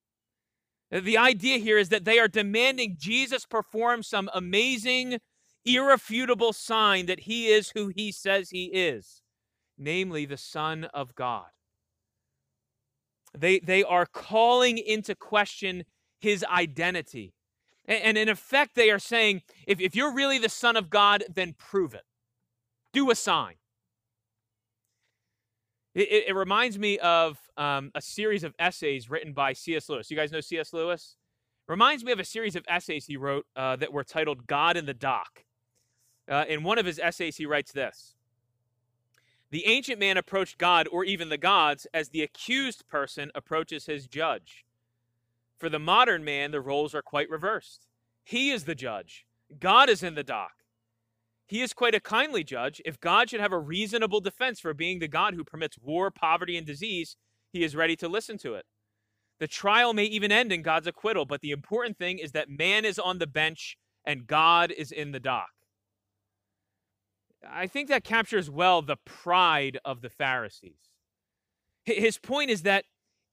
The 0.91 1.17
idea 1.17 1.57
here 1.57 1.77
is 1.77 1.89
that 1.89 2.05
they 2.05 2.17
are 2.17 2.27
demanding 2.27 2.95
Jesus 2.97 3.45
perform 3.45 4.03
some 4.03 4.29
amazing, 4.33 5.19
irrefutable 5.65 6.53
sign 6.53 7.07
that 7.07 7.21
he 7.21 7.47
is 7.47 7.71
who 7.71 7.89
he 7.89 8.11
says 8.11 8.49
he 8.49 8.65
is, 8.65 9.21
namely 9.77 10.25
the 10.25 10.37
Son 10.37 10.85
of 10.85 11.13
God. 11.13 11.47
They, 13.39 13.59
they 13.59 13.83
are 13.83 14.05
calling 14.05 14.77
into 14.77 15.15
question 15.15 15.83
his 16.19 16.43
identity. 16.43 17.33
And, 17.85 18.03
and 18.03 18.17
in 18.17 18.29
effect, 18.29 18.75
they 18.75 18.89
are 18.89 18.99
saying, 18.99 19.41
if, 19.65 19.79
if 19.79 19.95
you're 19.95 20.13
really 20.13 20.39
the 20.39 20.49
Son 20.49 20.75
of 20.75 20.89
God, 20.89 21.23
then 21.33 21.53
prove 21.57 21.93
it. 21.93 22.03
Do 22.93 23.09
a 23.11 23.15
sign. 23.15 23.55
It, 25.93 26.11
it, 26.11 26.23
it 26.29 26.35
reminds 26.35 26.77
me 26.77 26.99
of 26.99 27.39
um, 27.57 27.91
a 27.95 28.01
series 28.01 28.43
of 28.43 28.53
essays 28.59 29.09
written 29.09 29.33
by 29.33 29.53
C.S. 29.53 29.89
Lewis. 29.89 30.11
You 30.11 30.17
guys 30.17 30.31
know 30.31 30.41
C.S. 30.41 30.73
Lewis? 30.73 31.15
Reminds 31.67 32.03
me 32.03 32.11
of 32.11 32.19
a 32.19 32.25
series 32.25 32.55
of 32.55 32.63
essays 32.67 33.07
he 33.07 33.17
wrote 33.17 33.45
uh, 33.55 33.75
that 33.75 33.91
were 33.91 34.03
titled 34.03 34.47
God 34.47 34.77
in 34.77 34.85
the 34.85 34.93
Dock. 34.93 35.43
Uh, 36.29 36.45
in 36.47 36.63
one 36.63 36.77
of 36.77 36.85
his 36.85 36.99
essays, 36.99 37.37
he 37.37 37.45
writes 37.45 37.71
this 37.71 38.16
The 39.49 39.65
ancient 39.65 39.99
man 39.99 40.17
approached 40.17 40.57
God, 40.57 40.87
or 40.91 41.05
even 41.05 41.29
the 41.29 41.37
gods, 41.37 41.87
as 41.93 42.09
the 42.09 42.21
accused 42.21 42.87
person 42.87 43.31
approaches 43.33 43.85
his 43.85 44.07
judge. 44.07 44.65
For 45.57 45.69
the 45.69 45.79
modern 45.79 46.23
man, 46.23 46.51
the 46.51 46.61
roles 46.61 46.93
are 46.93 47.01
quite 47.01 47.29
reversed. 47.29 47.87
He 48.23 48.51
is 48.51 48.65
the 48.65 48.75
judge, 48.75 49.25
God 49.59 49.89
is 49.89 50.03
in 50.03 50.15
the 50.15 50.23
dock. 50.23 50.51
He 51.47 51.61
is 51.61 51.73
quite 51.73 51.95
a 51.95 52.01
kindly 52.01 52.43
judge. 52.43 52.81
If 52.83 52.99
God 52.99 53.29
should 53.29 53.39
have 53.39 53.53
a 53.53 53.59
reasonable 53.59 54.19
defense 54.19 54.59
for 54.59 54.73
being 54.73 54.99
the 54.99 55.07
God 55.07 55.33
who 55.33 55.45
permits 55.45 55.77
war, 55.79 56.11
poverty, 56.11 56.57
and 56.57 56.67
disease, 56.67 57.15
he 57.53 57.63
is 57.63 57.75
ready 57.75 57.95
to 57.95 58.09
listen 58.09 58.37
to 58.39 58.55
it. 58.55 58.65
The 59.39 59.47
trial 59.47 59.93
may 59.93 60.03
even 60.03 60.31
end 60.31 60.51
in 60.51 60.61
God's 60.61 60.87
acquittal, 60.87 61.25
but 61.25 61.39
the 61.39 61.51
important 61.51 61.97
thing 61.97 62.19
is 62.19 62.33
that 62.33 62.49
man 62.49 62.83
is 62.83 62.99
on 62.99 63.19
the 63.19 63.27
bench 63.27 63.77
and 64.03 64.27
God 64.27 64.71
is 64.71 64.91
in 64.91 65.11
the 65.11 65.19
dock. 65.21 65.49
I 67.51 67.67
think 67.67 67.89
that 67.89 68.03
captures 68.03 68.49
well 68.49 68.81
the 68.81 68.97
pride 68.97 69.79
of 69.85 70.01
the 70.01 70.09
Pharisees. 70.09 70.91
His 71.85 72.17
point 72.17 72.49
is 72.49 72.63
that 72.63 72.85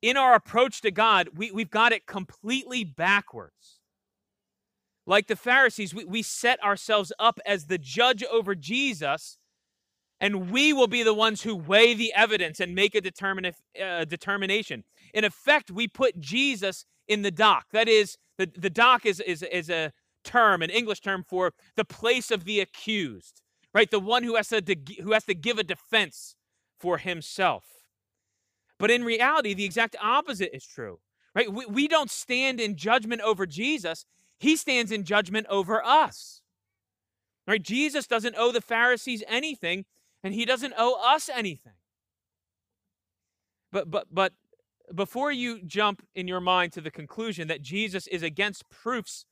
in 0.03 0.17
our 0.17 0.35
approach 0.35 0.81
to 0.83 0.91
God, 0.91 1.31
we, 1.35 1.51
we've 1.51 1.71
got 1.71 1.93
it 1.93 2.07
completely 2.07 2.85
backwards. 2.85 3.81
Like 5.07 5.27
the 5.27 5.37
Pharisees, 5.37 5.95
we, 5.95 6.05
we 6.05 6.23
set 6.23 6.63
ourselves 6.63 7.13
up 7.19 7.41
as 7.45 7.67
the 7.67 7.79
judge 7.79 8.23
over 8.25 8.55
Jesus, 8.55 9.39
and 10.21 10.51
we 10.51 10.73
will 10.73 10.87
be 10.87 11.03
the 11.03 11.15
ones 11.15 11.43
who 11.43 11.55
weigh 11.55 11.95
the 11.95 12.13
evidence 12.15 12.61
and 12.61 12.75
make 12.75 12.95
a 12.95 13.01
determin- 13.01 13.55
uh, 13.83 14.05
determination. 14.05 14.85
In 15.13 15.25
effect, 15.25 15.71
we 15.71 15.89
put 15.89 16.21
Jesus 16.21 16.85
in 17.09 17.23
the 17.23 17.31
dock. 17.31 17.67
That 17.73 17.89
is, 17.89 18.17
the, 18.39 18.51
the 18.57 18.71
dock 18.71 19.05
is, 19.05 19.21
is, 19.21 19.43
is 19.43 19.69
a 19.69 19.93
term, 20.23 20.63
an 20.63 20.71
English 20.71 21.01
term 21.01 21.25
for 21.29 21.53
the 21.77 21.85
place 21.85 22.31
of 22.31 22.45
the 22.45 22.61
accused 22.61 23.43
right? 23.75 23.91
The 23.91 24.01
one 24.01 24.23
who 24.23 24.37
has 24.37 24.49
to, 24.49 24.63
who 25.03 25.13
has 25.13 25.25
to 25.25 25.35
give 25.35 25.59
a 25.59 25.65
defense 25.65 26.37
for 26.79 26.99
himself. 26.99 27.65
But 28.79 28.91
in 28.91 29.05
reality, 29.05 29.55
the 29.55 29.65
exact 29.65 29.97
opposite 30.01 30.55
is 30.55 30.65
true, 30.65 31.01
right? 31.35 31.53
We, 31.53 31.67
we 31.67 31.89
don't 31.89 32.11
stand 32.11 32.61
in 32.61 32.77
judgment 32.77 33.21
over 33.23 33.47
Jesus, 33.47 34.07
he 34.39 34.57
stands 34.57 34.93
in 34.93 35.05
judgment 35.05 35.47
over 35.49 35.85
us. 35.85 36.41
Right? 37.47 37.63
Jesus 37.63 38.07
doesn't 38.07 38.37
owe 38.39 38.53
the 38.53 38.61
Pharisees 38.61 39.23
anything, 39.29 39.85
and 40.23 40.33
he 40.33 40.45
doesn't 40.45 40.75
owe 40.79 40.99
us 41.03 41.29
anything. 41.29 41.75
But 43.71 43.91
but 43.91 44.07
but 44.11 44.33
before 44.95 45.33
you 45.33 45.63
jump 45.63 46.03
in 46.15 46.29
your 46.29 46.41
mind 46.41 46.73
to 46.73 46.81
the 46.81 46.91
conclusion 46.91 47.49
that 47.49 47.61
Jesus 47.61 48.07
is 48.07 48.23
against 48.23 48.69
proofs 48.71 49.27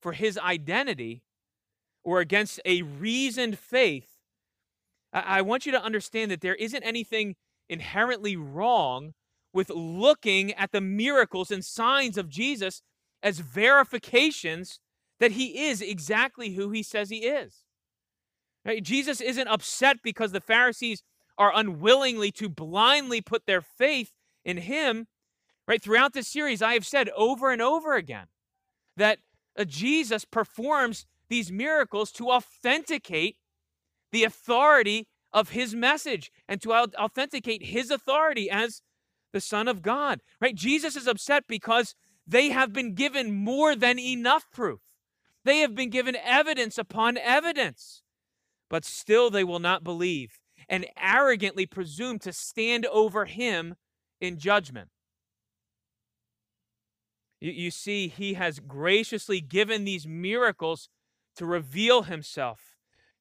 for 0.00 0.12
his 0.12 0.38
identity, 0.38 1.22
or 2.04 2.20
against 2.20 2.60
a 2.64 2.82
reasoned 2.82 3.58
faith, 3.58 4.18
I, 5.12 5.42
want 5.42 5.66
you 5.66 5.72
to 5.72 5.82
understand 5.82 6.30
that 6.30 6.40
there 6.40 6.54
isn't 6.54 6.82
anything 6.82 7.36
inherently 7.68 8.36
wrong 8.36 9.14
with 9.52 9.70
looking 9.70 10.52
at 10.54 10.72
the 10.72 10.80
miracles 10.80 11.50
and 11.50 11.64
signs 11.64 12.18
of 12.18 12.28
Jesus 12.28 12.82
as 13.22 13.40
verifications 13.40 14.80
that 15.18 15.32
he 15.32 15.66
is 15.66 15.80
exactly 15.80 16.50
who 16.50 16.70
he 16.70 16.82
says 16.82 17.10
he 17.10 17.24
is. 17.24 17.64
Right? 18.64 18.82
Jesus 18.82 19.20
isn't 19.20 19.48
upset 19.48 19.98
because 20.02 20.32
the 20.32 20.40
Pharisees 20.40 21.02
are 21.36 21.52
unwillingly 21.54 22.30
to 22.32 22.48
blindly 22.48 23.20
put 23.20 23.46
their 23.46 23.62
faith 23.62 24.12
in 24.44 24.58
him. 24.58 25.06
Right? 25.66 25.82
Throughout 25.82 26.12
this 26.12 26.28
series, 26.28 26.62
I 26.62 26.74
have 26.74 26.86
said 26.86 27.08
over 27.16 27.50
and 27.50 27.62
over 27.62 27.94
again 27.94 28.26
that 28.96 29.18
uh, 29.58 29.64
Jesus 29.64 30.24
performs 30.24 31.06
these 31.28 31.52
miracles 31.52 32.10
to 32.12 32.30
authenticate 32.30 33.36
the 34.12 34.24
authority 34.24 35.06
of 35.32 35.50
his 35.50 35.74
message 35.74 36.30
and 36.48 36.60
to 36.62 36.72
authenticate 36.72 37.64
his 37.64 37.90
authority 37.90 38.50
as 38.50 38.82
the 39.32 39.40
Son 39.40 39.68
of 39.68 39.82
God. 39.82 40.20
Right? 40.40 40.54
Jesus 40.54 40.96
is 40.96 41.06
upset 41.06 41.44
because 41.46 41.94
they 42.26 42.48
have 42.50 42.72
been 42.72 42.94
given 42.94 43.34
more 43.34 43.74
than 43.76 43.98
enough 43.98 44.46
proof. 44.52 44.80
They 45.44 45.58
have 45.58 45.74
been 45.74 45.90
given 45.90 46.16
evidence 46.16 46.78
upon 46.78 47.16
evidence, 47.16 48.02
but 48.68 48.84
still 48.84 49.30
they 49.30 49.44
will 49.44 49.60
not 49.60 49.84
believe 49.84 50.38
and 50.68 50.86
arrogantly 51.00 51.66
presume 51.66 52.18
to 52.18 52.32
stand 52.32 52.84
over 52.86 53.24
him 53.24 53.76
in 54.20 54.38
judgment. 54.38 54.88
You, 57.40 57.52
you 57.52 57.70
see, 57.70 58.08
he 58.08 58.34
has 58.34 58.58
graciously 58.58 59.40
given 59.40 59.84
these 59.84 60.06
miracles 60.06 60.88
to 61.38 61.46
reveal 61.46 62.02
himself 62.02 62.76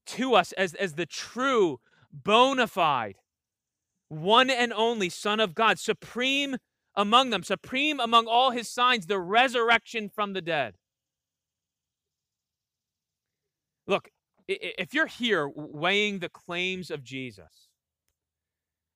to 0.07 0.33
us 0.33 0.51
as, 0.53 0.74
as 0.74 0.93
the 0.93 1.05
true, 1.05 1.79
bona 2.12 2.67
fide, 2.67 3.17
one 4.09 4.50
and 4.50 4.74
only 4.74 5.09
Son 5.09 5.39
of 5.39 5.53
God, 5.53 5.79
supreme 5.79 6.57
among 6.95 7.29
them, 7.29 7.43
supreme 7.43 8.00
among 8.00 8.25
all 8.25 8.51
his 8.51 8.67
signs, 8.67 9.05
the 9.05 9.19
resurrection 9.19 10.09
from 10.09 10.33
the 10.33 10.41
dead. 10.41 10.75
Look, 13.86 14.09
if 14.47 14.93
you're 14.93 15.05
here 15.05 15.47
weighing 15.47 16.19
the 16.19 16.29
claims 16.29 16.89
of 16.89 17.03
Jesus, 17.03 17.69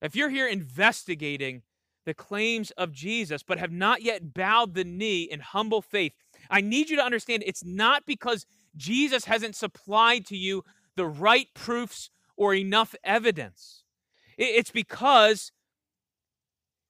if 0.02 0.16
you're 0.16 0.30
here 0.30 0.48
investigating 0.48 1.62
the 2.06 2.16
claims 2.16 2.72
of 2.72 2.92
Jesus, 2.92 3.44
but 3.44 3.60
have 3.60 3.72
not 3.72 4.02
yet 4.02 4.34
bowed 4.34 4.74
the 4.74 4.84
knee 4.84 5.24
in 5.24 5.42
humble 5.42 5.84
faith, 5.84 6.14
I 6.50 6.62
need 6.62 6.90
you 6.90 6.96
to 6.96 7.04
understand 7.04 7.44
it's 7.46 7.64
not 7.64 8.08
because 8.08 8.48
Jesus 8.76 9.26
hasn't 9.26 9.56
supplied 9.56 10.26
to 10.28 10.38
you 10.38 10.64
the 10.96 11.06
right 11.06 11.48
proofs 11.54 12.10
or 12.36 12.54
enough 12.54 12.96
evidence. 13.04 13.84
It's 14.38 14.72
because 14.72 15.52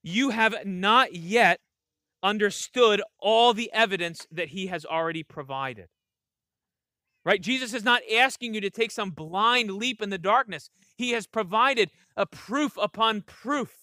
you 0.03 0.29
have 0.29 0.55
not 0.65 1.15
yet 1.15 1.59
understood 2.23 3.01
all 3.19 3.53
the 3.53 3.71
evidence 3.73 4.27
that 4.31 4.50
he 4.50 4.67
has 4.67 4.85
already 4.85 5.23
provided. 5.23 5.88
Right? 7.23 7.41
Jesus 7.41 7.73
is 7.73 7.83
not 7.83 8.01
asking 8.11 8.53
you 8.55 8.61
to 8.61 8.69
take 8.69 8.91
some 8.91 9.11
blind 9.11 9.71
leap 9.71 10.01
in 10.01 10.09
the 10.09 10.17
darkness. 10.17 10.69
He 10.95 11.11
has 11.11 11.27
provided 11.27 11.91
a 12.15 12.25
proof 12.25 12.77
upon 12.81 13.21
proof. 13.21 13.73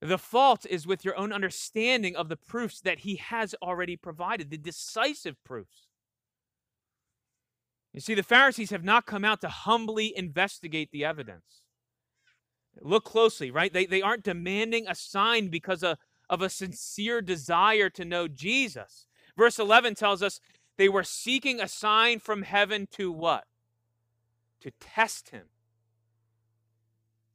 The 0.00 0.18
fault 0.18 0.66
is 0.68 0.86
with 0.86 1.04
your 1.04 1.16
own 1.16 1.32
understanding 1.32 2.14
of 2.16 2.28
the 2.28 2.36
proofs 2.36 2.80
that 2.82 3.00
he 3.00 3.16
has 3.16 3.54
already 3.62 3.96
provided, 3.96 4.50
the 4.50 4.58
decisive 4.58 5.42
proofs. 5.44 5.83
You 7.94 8.00
see, 8.00 8.14
the 8.14 8.24
Pharisees 8.24 8.70
have 8.70 8.82
not 8.82 9.06
come 9.06 9.24
out 9.24 9.40
to 9.42 9.48
humbly 9.48 10.12
investigate 10.16 10.90
the 10.90 11.04
evidence. 11.04 11.62
Look 12.80 13.04
closely, 13.04 13.52
right? 13.52 13.72
They, 13.72 13.86
they 13.86 14.02
aren't 14.02 14.24
demanding 14.24 14.88
a 14.88 14.96
sign 14.96 15.46
because 15.46 15.84
of, 15.84 15.98
of 16.28 16.42
a 16.42 16.50
sincere 16.50 17.22
desire 17.22 17.88
to 17.90 18.04
know 18.04 18.26
Jesus. 18.26 19.06
Verse 19.38 19.60
11 19.60 19.94
tells 19.94 20.24
us 20.24 20.40
they 20.76 20.88
were 20.88 21.04
seeking 21.04 21.60
a 21.60 21.68
sign 21.68 22.18
from 22.18 22.42
heaven 22.42 22.88
to 22.92 23.12
what? 23.12 23.44
To 24.62 24.72
test 24.80 25.28
him. 25.28 25.44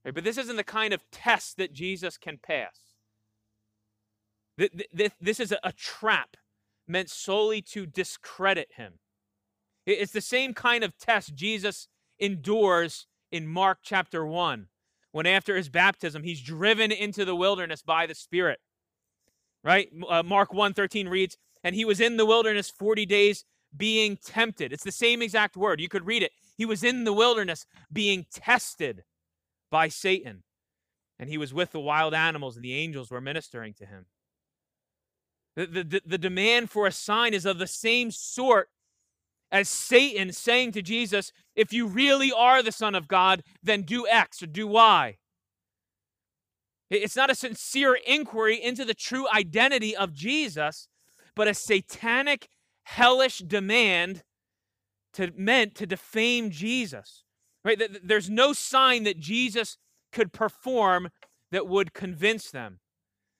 Right, 0.03 0.13
but 0.13 0.25
this 0.25 0.37
isn't 0.37 0.57
the 0.57 0.63
kind 0.65 0.93
of 0.93 1.09
test 1.09 1.55
that 1.55 1.71
Jesus 1.71 2.17
can 2.17 2.37
pass. 2.37 2.79
This 5.21 5.39
is 5.39 5.53
a 5.63 5.71
trap 5.71 6.35
meant 6.85 7.09
solely 7.09 7.61
to 7.61 7.85
discredit 7.85 8.73
him. 8.75 8.95
It's 9.89 10.11
the 10.11 10.21
same 10.21 10.53
kind 10.53 10.83
of 10.83 10.97
test 10.97 11.33
Jesus 11.33 11.87
endures 12.19 13.07
in 13.31 13.47
Mark 13.47 13.79
chapter 13.81 14.25
1, 14.25 14.67
when 15.11 15.25
after 15.25 15.55
his 15.55 15.69
baptism, 15.69 16.23
he's 16.23 16.41
driven 16.41 16.91
into 16.91 17.25
the 17.25 17.35
wilderness 17.35 17.81
by 17.81 18.05
the 18.05 18.15
Spirit. 18.15 18.59
Right? 19.63 19.89
Uh, 20.07 20.23
Mark 20.23 20.53
1 20.53 20.73
13 20.73 21.09
reads, 21.09 21.37
And 21.63 21.75
he 21.75 21.85
was 21.85 21.99
in 21.99 22.17
the 22.17 22.25
wilderness 22.25 22.69
40 22.69 23.05
days 23.05 23.45
being 23.75 24.17
tempted. 24.17 24.71
It's 24.71 24.83
the 24.83 24.91
same 24.91 25.21
exact 25.21 25.57
word. 25.57 25.79
You 25.79 25.89
could 25.89 26.05
read 26.05 26.23
it. 26.23 26.31
He 26.57 26.65
was 26.65 26.83
in 26.83 27.03
the 27.03 27.13
wilderness 27.13 27.65
being 27.91 28.25
tested 28.31 29.03
by 29.69 29.87
Satan. 29.89 30.43
And 31.17 31.29
he 31.29 31.37
was 31.37 31.53
with 31.53 31.71
the 31.71 31.79
wild 31.79 32.13
animals, 32.13 32.55
and 32.55 32.63
the 32.63 32.75
angels 32.75 33.11
were 33.11 33.21
ministering 33.21 33.73
to 33.75 33.85
him. 33.85 34.05
The, 35.55 35.65
the, 35.65 36.01
the 36.05 36.17
demand 36.17 36.69
for 36.69 36.87
a 36.87 36.91
sign 36.91 37.33
is 37.33 37.45
of 37.45 37.57
the 37.57 37.67
same 37.67 38.11
sort 38.11 38.69
as 39.51 39.67
Satan 39.67 40.31
saying 40.31 40.71
to 40.73 40.81
Jesus, 40.81 41.31
If 41.55 41.73
you 41.73 41.87
really 41.87 42.31
are 42.31 42.61
the 42.61 42.71
Son 42.71 42.95
of 42.95 43.07
God, 43.07 43.43
then 43.63 43.81
do 43.81 44.07
X 44.07 44.43
or 44.43 44.47
do 44.47 44.67
Y. 44.67 45.17
It's 46.89 47.15
not 47.15 47.29
a 47.29 47.35
sincere 47.35 47.97
inquiry 48.07 48.61
into 48.61 48.83
the 48.83 48.95
true 48.95 49.27
identity 49.31 49.95
of 49.95 50.13
Jesus, 50.13 50.87
but 51.35 51.47
a 51.47 51.53
satanic, 51.53 52.49
hellish 52.83 53.39
demand 53.39 54.23
to, 55.13 55.31
meant 55.35 55.75
to 55.75 55.85
defame 55.85 56.49
Jesus. 56.49 57.23
Right? 57.63 57.81
There's 58.03 58.29
no 58.29 58.53
sign 58.53 59.03
that 59.03 59.19
Jesus 59.19 59.77
could 60.11 60.33
perform 60.33 61.09
that 61.51 61.67
would 61.67 61.93
convince 61.93 62.49
them. 62.49 62.79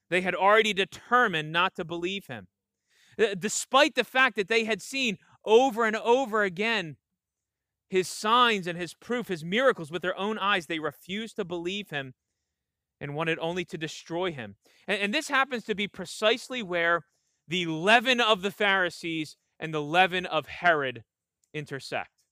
They 0.10 0.22
had 0.22 0.36
already 0.36 0.74
determined 0.74 1.52
not 1.52 1.76
to 1.76 1.86
believe 1.86 2.28
him. 2.28 2.48
Despite 3.38 3.96
the 3.96 4.04
fact 4.04 4.36
that 4.36 4.48
they 4.48 4.64
had 4.64 4.82
seen 4.82 5.18
over 5.46 5.86
and 5.86 5.96
over 5.96 6.44
again 6.44 6.98
his 7.90 8.08
signs 8.08 8.68
and 8.68 8.78
his 8.78 8.94
proof, 8.94 9.28
his 9.28 9.44
miracles 9.44 9.92
with 9.92 10.02
their 10.02 10.18
own 10.18 10.38
eyes, 10.38 10.68
they 10.68 10.80
refused 10.80 11.36
to 11.38 11.46
believe 11.46 11.90
him 11.90 12.14
and 13.02 13.16
wanted 13.16 13.40
only 13.40 13.66
to 13.66 13.78
destroy 13.78 14.32
him. 14.32 14.56
And, 14.88 15.02
and, 15.02 15.14
this 15.14 15.30
happens 15.30 15.64
to 15.66 15.76
be 15.76 15.88
precisely 15.88 16.62
where 16.62 17.06
the 17.48 17.66
leaven 17.66 18.20
of 18.22 18.42
the 18.42 18.52
Pharisees 18.52 19.38
and 19.60 19.74
the 19.74 19.82
leaven 19.82 20.26
of 20.26 20.48
Herod 20.48 21.04
intersect 21.54 22.24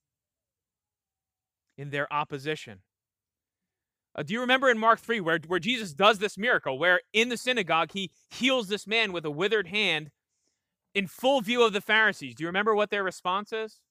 in 1.77 1.89
their 1.89 2.11
opposition. 2.11 2.81
Uh, 4.15 4.23
do 4.23 4.33
you 4.33 4.41
remember 4.41 4.69
in 4.69 4.77
Mark 4.77 4.99
3 4.99 5.21
where, 5.21 5.39
where 5.47 5.59
Jesus 5.59 5.93
does 5.93 6.19
this 6.19 6.37
miracle, 6.37 6.77
where 6.77 7.01
in 7.13 7.29
the 7.29 7.37
synagogue 7.37 7.91
he 7.93 8.11
heals 8.29 8.67
this 8.67 8.87
man 8.87 9.11
with 9.11 9.25
a 9.25 9.31
withered 9.31 9.67
hand 9.67 10.09
in 10.97 11.05
full 11.05 11.41
view 11.41 11.63
of 11.63 11.73
the 11.73 11.81
Pharisees? 11.81 12.33
Do 12.33 12.43
you 12.43 12.47
remember 12.47 12.73
what 12.73 12.89
their 12.89 13.03
response 13.03 13.53
is? 13.53 13.81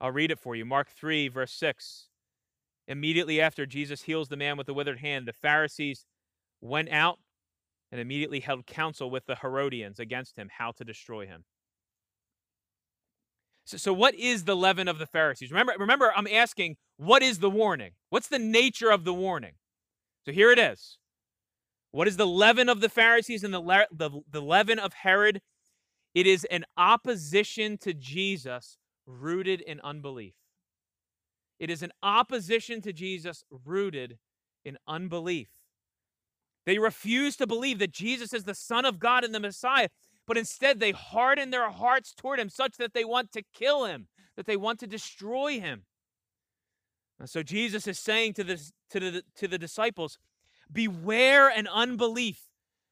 I'll 0.00 0.12
read 0.12 0.30
it 0.30 0.38
for 0.38 0.54
you. 0.54 0.64
Mark 0.64 0.88
3, 0.88 1.26
verse 1.26 1.52
6. 1.54 2.06
Immediately 2.86 3.40
after 3.40 3.66
Jesus 3.66 4.02
heals 4.02 4.28
the 4.28 4.36
man 4.36 4.56
with 4.56 4.68
the 4.68 4.74
withered 4.74 5.00
hand, 5.00 5.26
the 5.26 5.32
Pharisees 5.32 6.06
went 6.60 6.90
out 6.90 7.18
and 7.90 8.00
immediately 8.00 8.38
held 8.38 8.66
counsel 8.66 9.10
with 9.10 9.26
the 9.26 9.34
Herodians 9.34 9.98
against 9.98 10.36
him, 10.36 10.48
how 10.58 10.70
to 10.72 10.84
destroy 10.84 11.26
him. 11.26 11.44
So, 13.64 13.76
so 13.76 13.92
what 13.92 14.14
is 14.14 14.44
the 14.44 14.54
leaven 14.54 14.86
of 14.86 15.00
the 15.00 15.06
Pharisees? 15.06 15.50
Remember, 15.50 15.74
remember, 15.76 16.12
I'm 16.14 16.28
asking, 16.28 16.76
what 16.98 17.20
is 17.20 17.40
the 17.40 17.50
warning? 17.50 17.92
What's 18.10 18.28
the 18.28 18.38
nature 18.38 18.90
of 18.90 19.04
the 19.04 19.14
warning? 19.14 19.54
So 20.24 20.30
here 20.30 20.52
it 20.52 20.60
is. 20.60 20.98
What 21.92 22.08
is 22.08 22.16
the 22.16 22.26
leaven 22.26 22.68
of 22.68 22.80
the 22.80 22.88
Pharisees 22.88 23.44
and 23.44 23.54
the, 23.54 23.60
le- 23.60 23.86
the, 23.92 24.10
the 24.30 24.42
leaven 24.42 24.78
of 24.78 24.92
Herod? 24.92 25.40
It 26.14 26.26
is 26.26 26.44
an 26.44 26.64
opposition 26.76 27.78
to 27.78 27.94
Jesus 27.94 28.76
rooted 29.06 29.60
in 29.62 29.80
unbelief. 29.80 30.34
It 31.58 31.70
is 31.70 31.82
an 31.82 31.92
opposition 32.02 32.80
to 32.82 32.92
Jesus 32.92 33.44
rooted 33.64 34.18
in 34.64 34.78
unbelief. 34.86 35.48
They 36.66 36.78
refuse 36.78 37.36
to 37.36 37.46
believe 37.46 37.78
that 37.78 37.92
Jesus 37.92 38.32
is 38.32 38.44
the 38.44 38.54
Son 38.54 38.84
of 38.84 38.98
God 38.98 39.24
and 39.24 39.34
the 39.34 39.40
Messiah 39.40 39.88
but 40.26 40.38
instead 40.38 40.78
they 40.78 40.92
harden 40.92 41.50
their 41.50 41.70
hearts 41.70 42.14
toward 42.14 42.38
him 42.38 42.48
such 42.48 42.76
that 42.76 42.94
they 42.94 43.04
want 43.04 43.32
to 43.32 43.42
kill 43.54 43.84
him, 43.84 44.06
that 44.36 44.46
they 44.46 44.56
want 44.56 44.78
to 44.80 44.86
destroy 44.86 45.60
him. 45.60 45.82
And 47.18 47.28
so 47.28 47.42
Jesus 47.42 47.86
is 47.86 47.98
saying 47.98 48.34
to 48.34 48.44
the, 48.44 48.70
to 48.90 49.00
the, 49.00 49.22
to 49.36 49.48
the 49.48 49.58
disciples, 49.58 50.18
beware 50.72 51.48
an 51.48 51.66
unbelief. 51.66 52.48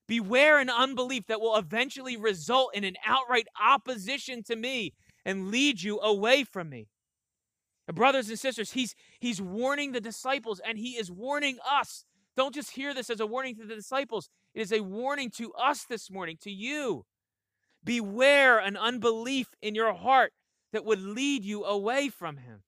Beware 0.06 0.58
an 0.58 0.70
unbelief 0.70 1.26
that 1.28 1.40
will 1.40 1.56
eventually 1.56 2.16
result 2.16 2.74
in 2.74 2.84
an 2.84 2.96
outright 3.06 3.46
opposition 3.62 4.42
to 4.44 4.56
me 4.56 4.92
and 5.24 5.50
lead 5.50 5.82
you 5.82 6.00
away 6.00 6.42
from 6.42 6.68
me. 6.68 6.88
And 7.86 7.96
brothers 7.96 8.28
and 8.28 8.38
sisters, 8.38 8.72
he's, 8.72 8.94
he's 9.20 9.40
warning 9.40 9.92
the 9.92 10.00
disciples 10.00 10.60
and 10.66 10.78
he 10.78 10.96
is 10.96 11.10
warning 11.10 11.58
us. 11.68 12.04
Don't 12.36 12.54
just 12.54 12.72
hear 12.72 12.94
this 12.94 13.10
as 13.10 13.20
a 13.20 13.26
warning 13.26 13.56
to 13.56 13.66
the 13.66 13.74
disciples, 13.74 14.30
it 14.54 14.60
is 14.60 14.72
a 14.72 14.80
warning 14.80 15.30
to 15.36 15.52
us 15.54 15.84
this 15.84 16.10
morning, 16.10 16.36
to 16.42 16.50
you. 16.50 17.04
Beware 17.84 18.58
an 18.58 18.76
unbelief 18.76 19.48
in 19.62 19.74
your 19.74 19.94
heart 19.94 20.32
that 20.72 20.84
would 20.84 21.00
lead 21.00 21.44
you 21.44 21.64
away 21.64 22.08
from 22.08 22.38
him. 22.38 22.62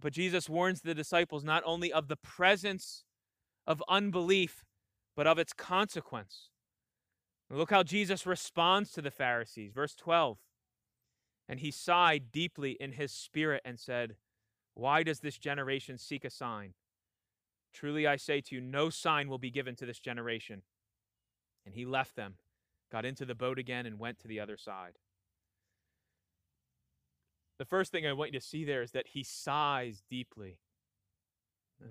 But 0.00 0.12
Jesus 0.12 0.48
warns 0.48 0.80
the 0.80 0.94
disciples 0.94 1.44
not 1.44 1.62
only 1.66 1.92
of 1.92 2.08
the 2.08 2.16
presence 2.16 3.04
of 3.66 3.82
unbelief, 3.88 4.64
but 5.14 5.26
of 5.26 5.38
its 5.38 5.52
consequence. 5.52 6.48
Look 7.50 7.70
how 7.70 7.82
Jesus 7.82 8.26
responds 8.26 8.90
to 8.92 9.02
the 9.02 9.10
Pharisees. 9.10 9.72
Verse 9.72 9.94
12. 9.94 10.38
And 11.48 11.60
he 11.60 11.70
sighed 11.70 12.32
deeply 12.32 12.72
in 12.80 12.92
his 12.92 13.12
spirit 13.12 13.60
and 13.64 13.78
said, 13.78 14.16
Why 14.74 15.02
does 15.02 15.20
this 15.20 15.36
generation 15.36 15.98
seek 15.98 16.24
a 16.24 16.30
sign? 16.30 16.72
Truly 17.72 18.06
I 18.06 18.16
say 18.16 18.40
to 18.40 18.54
you, 18.54 18.60
no 18.60 18.90
sign 18.90 19.28
will 19.28 19.38
be 19.38 19.50
given 19.50 19.76
to 19.76 19.86
this 19.86 19.98
generation. 19.98 20.62
And 21.64 21.74
he 21.74 21.84
left 21.84 22.16
them, 22.16 22.34
got 22.90 23.04
into 23.04 23.24
the 23.24 23.34
boat 23.34 23.58
again, 23.58 23.86
and 23.86 23.98
went 23.98 24.18
to 24.20 24.28
the 24.28 24.40
other 24.40 24.56
side. 24.56 24.98
The 27.62 27.66
first 27.66 27.92
thing 27.92 28.04
I 28.04 28.12
want 28.12 28.32
you 28.32 28.40
to 28.40 28.44
see 28.44 28.64
there 28.64 28.82
is 28.82 28.90
that 28.90 29.06
he 29.12 29.22
sighs 29.22 30.02
deeply. 30.10 30.58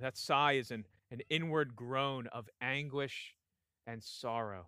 That 0.02 0.18
sigh 0.18 0.56
is 0.56 0.70
an, 0.70 0.84
an 1.10 1.22
inward 1.30 1.78
groan 1.78 2.28
of 2.28 2.50
anguish 2.60 3.36
and 3.88 4.04
sorrow. 4.04 4.68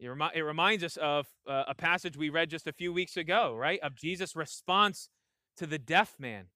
It, 0.00 0.08
remi- 0.08 0.30
it 0.34 0.40
reminds 0.40 0.82
us 0.82 0.96
of 0.96 1.26
uh, 1.46 1.64
a 1.68 1.74
passage 1.74 2.16
we 2.16 2.30
read 2.30 2.48
just 2.48 2.66
a 2.66 2.72
few 2.72 2.94
weeks 2.94 3.18
ago, 3.18 3.54
right? 3.54 3.78
Of 3.80 3.94
Jesus' 3.94 4.34
response 4.34 5.10
to 5.58 5.66
the 5.66 5.78
deaf 5.78 6.14
man. 6.18 6.46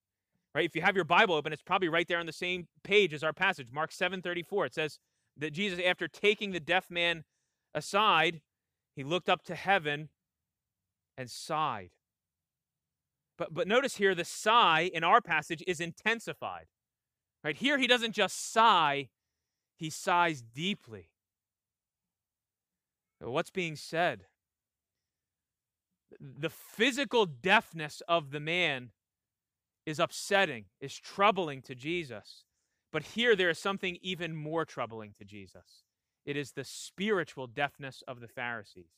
Right? 0.55 0.65
If 0.65 0.75
you 0.75 0.81
have 0.81 0.97
your 0.97 1.05
Bible 1.05 1.35
open, 1.35 1.53
it's 1.53 1.61
probably 1.61 1.91
right 1.91 2.09
there 2.09 2.19
on 2.19 2.25
the 2.25 2.33
same 2.33 2.67
page 2.83 3.13
as 3.13 3.23
our 3.23 3.35
passage, 3.35 3.69
Mark 3.71 3.91
7:34. 3.91 4.69
It 4.69 4.75
says 4.75 4.99
that 5.37 5.53
Jesus, 5.53 5.79
after 5.85 6.09
taking 6.09 6.53
the 6.53 6.61
deaf 6.61 6.91
man 6.91 7.25
aside, 7.75 8.41
he 8.97 9.05
looked 9.05 9.29
up 9.29 9.43
to 9.45 9.55
heaven 9.55 10.09
and 11.19 11.31
sighed. 11.31 11.91
But, 13.41 13.55
but 13.55 13.67
notice 13.67 13.97
here 13.97 14.15
the 14.15 14.27
sigh 14.27 14.91
in 14.93 15.03
our 15.03 15.23
passage 15.23 15.65
is 15.67 15.81
intensified. 15.81 16.67
Right 17.43 17.57
here, 17.57 17.79
he 17.79 17.87
doesn't 17.87 18.13
just 18.13 18.53
sigh, 18.53 19.09
he 19.79 19.89
sighs 19.89 20.43
deeply. 20.43 21.09
What's 23.19 23.51
being 23.51 23.77
said? 23.77 24.25
The 26.21 26.51
physical 26.51 27.25
deafness 27.25 28.03
of 28.07 28.31
the 28.31 28.41
man 28.41 28.91
is 29.87 29.99
upsetting, 29.99 30.67
is 30.79 30.95
troubling 30.99 31.63
to 31.63 31.75
Jesus. 31.75 32.45
But 32.93 33.05
here 33.05 33.35
there 33.35 33.49
is 33.49 33.59
something 33.59 33.97
even 34.03 34.37
more 34.37 34.67
troubling 34.67 35.15
to 35.17 35.25
Jesus. 35.25 35.85
It 36.27 36.37
is 36.37 36.53
the 36.53 36.65
spiritual 36.65 37.47
deafness 37.47 38.03
of 38.07 38.21
the 38.21 38.29
Pharisees. 38.29 38.93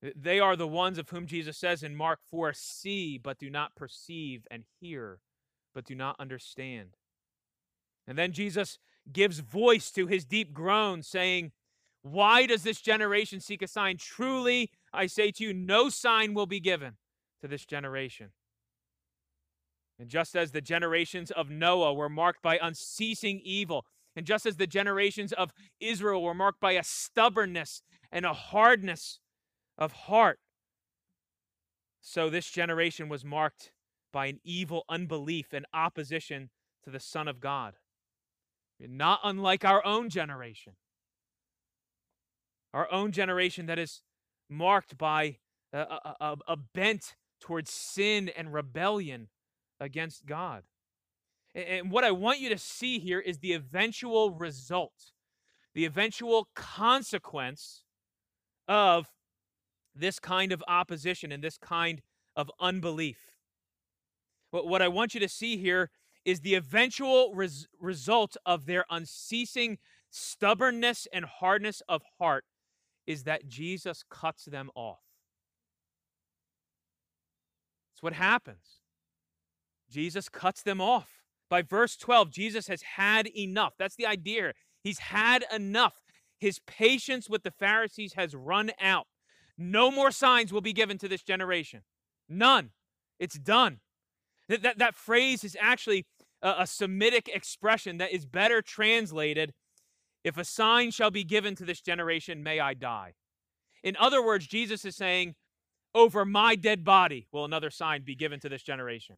They 0.00 0.38
are 0.38 0.54
the 0.54 0.68
ones 0.68 0.98
of 0.98 1.08
whom 1.08 1.26
Jesus 1.26 1.56
says 1.56 1.82
in 1.82 1.96
Mark 1.96 2.20
4 2.30 2.52
see, 2.52 3.18
but 3.18 3.38
do 3.38 3.50
not 3.50 3.74
perceive, 3.74 4.46
and 4.50 4.64
hear, 4.80 5.18
but 5.74 5.84
do 5.84 5.94
not 5.94 6.16
understand. 6.20 6.96
And 8.06 8.16
then 8.16 8.32
Jesus 8.32 8.78
gives 9.12 9.40
voice 9.40 9.90
to 9.92 10.06
his 10.06 10.24
deep 10.24 10.52
groan, 10.52 11.02
saying, 11.02 11.52
Why 12.02 12.46
does 12.46 12.62
this 12.62 12.80
generation 12.80 13.40
seek 13.40 13.60
a 13.60 13.66
sign? 13.66 13.96
Truly, 13.96 14.70
I 14.92 15.06
say 15.06 15.32
to 15.32 15.44
you, 15.44 15.52
no 15.52 15.88
sign 15.88 16.32
will 16.32 16.46
be 16.46 16.60
given 16.60 16.96
to 17.40 17.48
this 17.48 17.66
generation. 17.66 18.30
And 19.98 20.08
just 20.08 20.36
as 20.36 20.52
the 20.52 20.60
generations 20.60 21.32
of 21.32 21.50
Noah 21.50 21.92
were 21.92 22.08
marked 22.08 22.40
by 22.40 22.58
unceasing 22.62 23.40
evil, 23.42 23.84
and 24.14 24.24
just 24.24 24.46
as 24.46 24.56
the 24.56 24.66
generations 24.66 25.32
of 25.32 25.52
Israel 25.80 26.22
were 26.22 26.34
marked 26.34 26.60
by 26.60 26.72
a 26.72 26.84
stubbornness 26.84 27.82
and 28.12 28.24
a 28.24 28.32
hardness 28.32 29.20
of 29.78 29.92
heart, 29.92 30.40
so 32.00 32.28
this 32.28 32.50
generation 32.50 33.08
was 33.08 33.24
marked 33.24 33.72
by 34.12 34.26
an 34.26 34.40
evil 34.42 34.84
unbelief 34.88 35.52
and 35.52 35.66
opposition 35.72 36.50
to 36.84 36.90
the 36.90 37.00
Son 37.00 37.28
of 37.28 37.40
God. 37.40 37.74
Not 38.80 39.20
unlike 39.24 39.64
our 39.64 39.84
own 39.84 40.08
generation. 40.08 40.74
Our 42.72 42.90
own 42.92 43.12
generation 43.12 43.66
that 43.66 43.78
is 43.78 44.02
marked 44.48 44.96
by 44.96 45.38
a, 45.72 45.78
a, 46.20 46.36
a 46.46 46.56
bent 46.56 47.16
towards 47.40 47.70
sin 47.70 48.30
and 48.36 48.52
rebellion 48.52 49.28
against 49.80 50.26
God. 50.26 50.62
And 51.54 51.90
what 51.90 52.04
I 52.04 52.10
want 52.10 52.40
you 52.40 52.48
to 52.50 52.58
see 52.58 52.98
here 52.98 53.20
is 53.20 53.38
the 53.38 53.52
eventual 53.52 54.30
result, 54.30 55.12
the 55.74 55.84
eventual 55.84 56.48
consequence 56.54 57.84
of 58.68 59.08
this 59.98 60.18
kind 60.18 60.52
of 60.52 60.62
opposition 60.68 61.32
and 61.32 61.42
this 61.42 61.58
kind 61.58 62.02
of 62.36 62.50
unbelief. 62.60 63.18
What 64.50 64.80
I 64.80 64.88
want 64.88 65.14
you 65.14 65.20
to 65.20 65.28
see 65.28 65.56
here 65.56 65.90
is 66.24 66.40
the 66.40 66.54
eventual 66.54 67.34
res- 67.34 67.68
result 67.80 68.36
of 68.46 68.66
their 68.66 68.84
unceasing 68.90 69.78
stubbornness 70.10 71.06
and 71.12 71.24
hardness 71.24 71.82
of 71.88 72.02
heart 72.18 72.44
is 73.06 73.24
that 73.24 73.46
Jesus 73.48 74.04
cuts 74.10 74.44
them 74.44 74.70
off. 74.74 75.00
It's 77.94 78.02
what 78.02 78.12
happens. 78.12 78.80
Jesus 79.90 80.28
cuts 80.28 80.62
them 80.62 80.80
off. 80.80 81.22
By 81.50 81.62
verse 81.62 81.96
12, 81.96 82.30
Jesus 82.30 82.68
has 82.68 82.82
had 82.82 83.26
enough. 83.36 83.74
That's 83.78 83.96
the 83.96 84.06
idea. 84.06 84.52
He's 84.82 84.98
had 84.98 85.44
enough. 85.52 85.94
His 86.38 86.60
patience 86.66 87.28
with 87.28 87.42
the 87.42 87.50
Pharisees 87.50 88.12
has 88.12 88.34
run 88.34 88.70
out. 88.80 89.06
No 89.58 89.90
more 89.90 90.12
signs 90.12 90.52
will 90.52 90.60
be 90.60 90.72
given 90.72 90.96
to 90.98 91.08
this 91.08 91.22
generation. 91.22 91.82
None. 92.28 92.70
It's 93.18 93.38
done. 93.38 93.80
That, 94.48 94.62
that, 94.62 94.78
that 94.78 94.94
phrase 94.94 95.42
is 95.42 95.56
actually 95.60 96.06
a, 96.40 96.54
a 96.60 96.66
Semitic 96.66 97.28
expression 97.28 97.98
that 97.98 98.12
is 98.12 98.24
better 98.24 98.62
translated 98.62 99.52
if 100.24 100.36
a 100.36 100.44
sign 100.44 100.90
shall 100.92 101.10
be 101.10 101.24
given 101.24 101.54
to 101.56 101.64
this 101.64 101.80
generation, 101.80 102.42
may 102.42 102.60
I 102.60 102.74
die. 102.74 103.14
In 103.82 103.96
other 103.96 104.24
words, 104.24 104.46
Jesus 104.46 104.84
is 104.84 104.96
saying, 104.96 105.34
over 105.94 106.24
my 106.24 106.54
dead 106.54 106.84
body 106.84 107.26
will 107.32 107.44
another 107.44 107.70
sign 107.70 108.02
be 108.04 108.14
given 108.14 108.40
to 108.40 108.48
this 108.48 108.62
generation. 108.62 109.16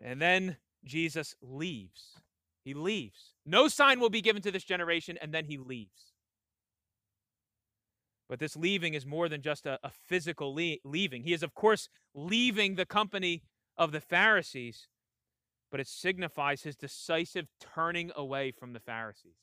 And 0.00 0.20
then 0.20 0.56
Jesus 0.84 1.34
leaves. 1.42 2.20
He 2.64 2.74
leaves. 2.74 3.32
No 3.44 3.68
sign 3.68 4.00
will 4.00 4.10
be 4.10 4.20
given 4.20 4.42
to 4.42 4.50
this 4.50 4.64
generation, 4.64 5.18
and 5.20 5.32
then 5.32 5.46
he 5.46 5.58
leaves. 5.58 6.12
But 8.28 8.40
this 8.40 8.56
leaving 8.56 8.94
is 8.94 9.06
more 9.06 9.28
than 9.28 9.42
just 9.42 9.66
a, 9.66 9.78
a 9.84 9.90
physical 9.90 10.54
le- 10.54 10.76
leaving. 10.84 11.22
He 11.22 11.32
is, 11.32 11.42
of 11.42 11.54
course, 11.54 11.88
leaving 12.14 12.74
the 12.74 12.86
company 12.86 13.42
of 13.76 13.92
the 13.92 14.00
Pharisees, 14.00 14.88
but 15.70 15.80
it 15.80 15.86
signifies 15.86 16.62
his 16.62 16.76
decisive 16.76 17.46
turning 17.60 18.10
away 18.16 18.50
from 18.50 18.72
the 18.72 18.80
Pharisees. 18.80 19.36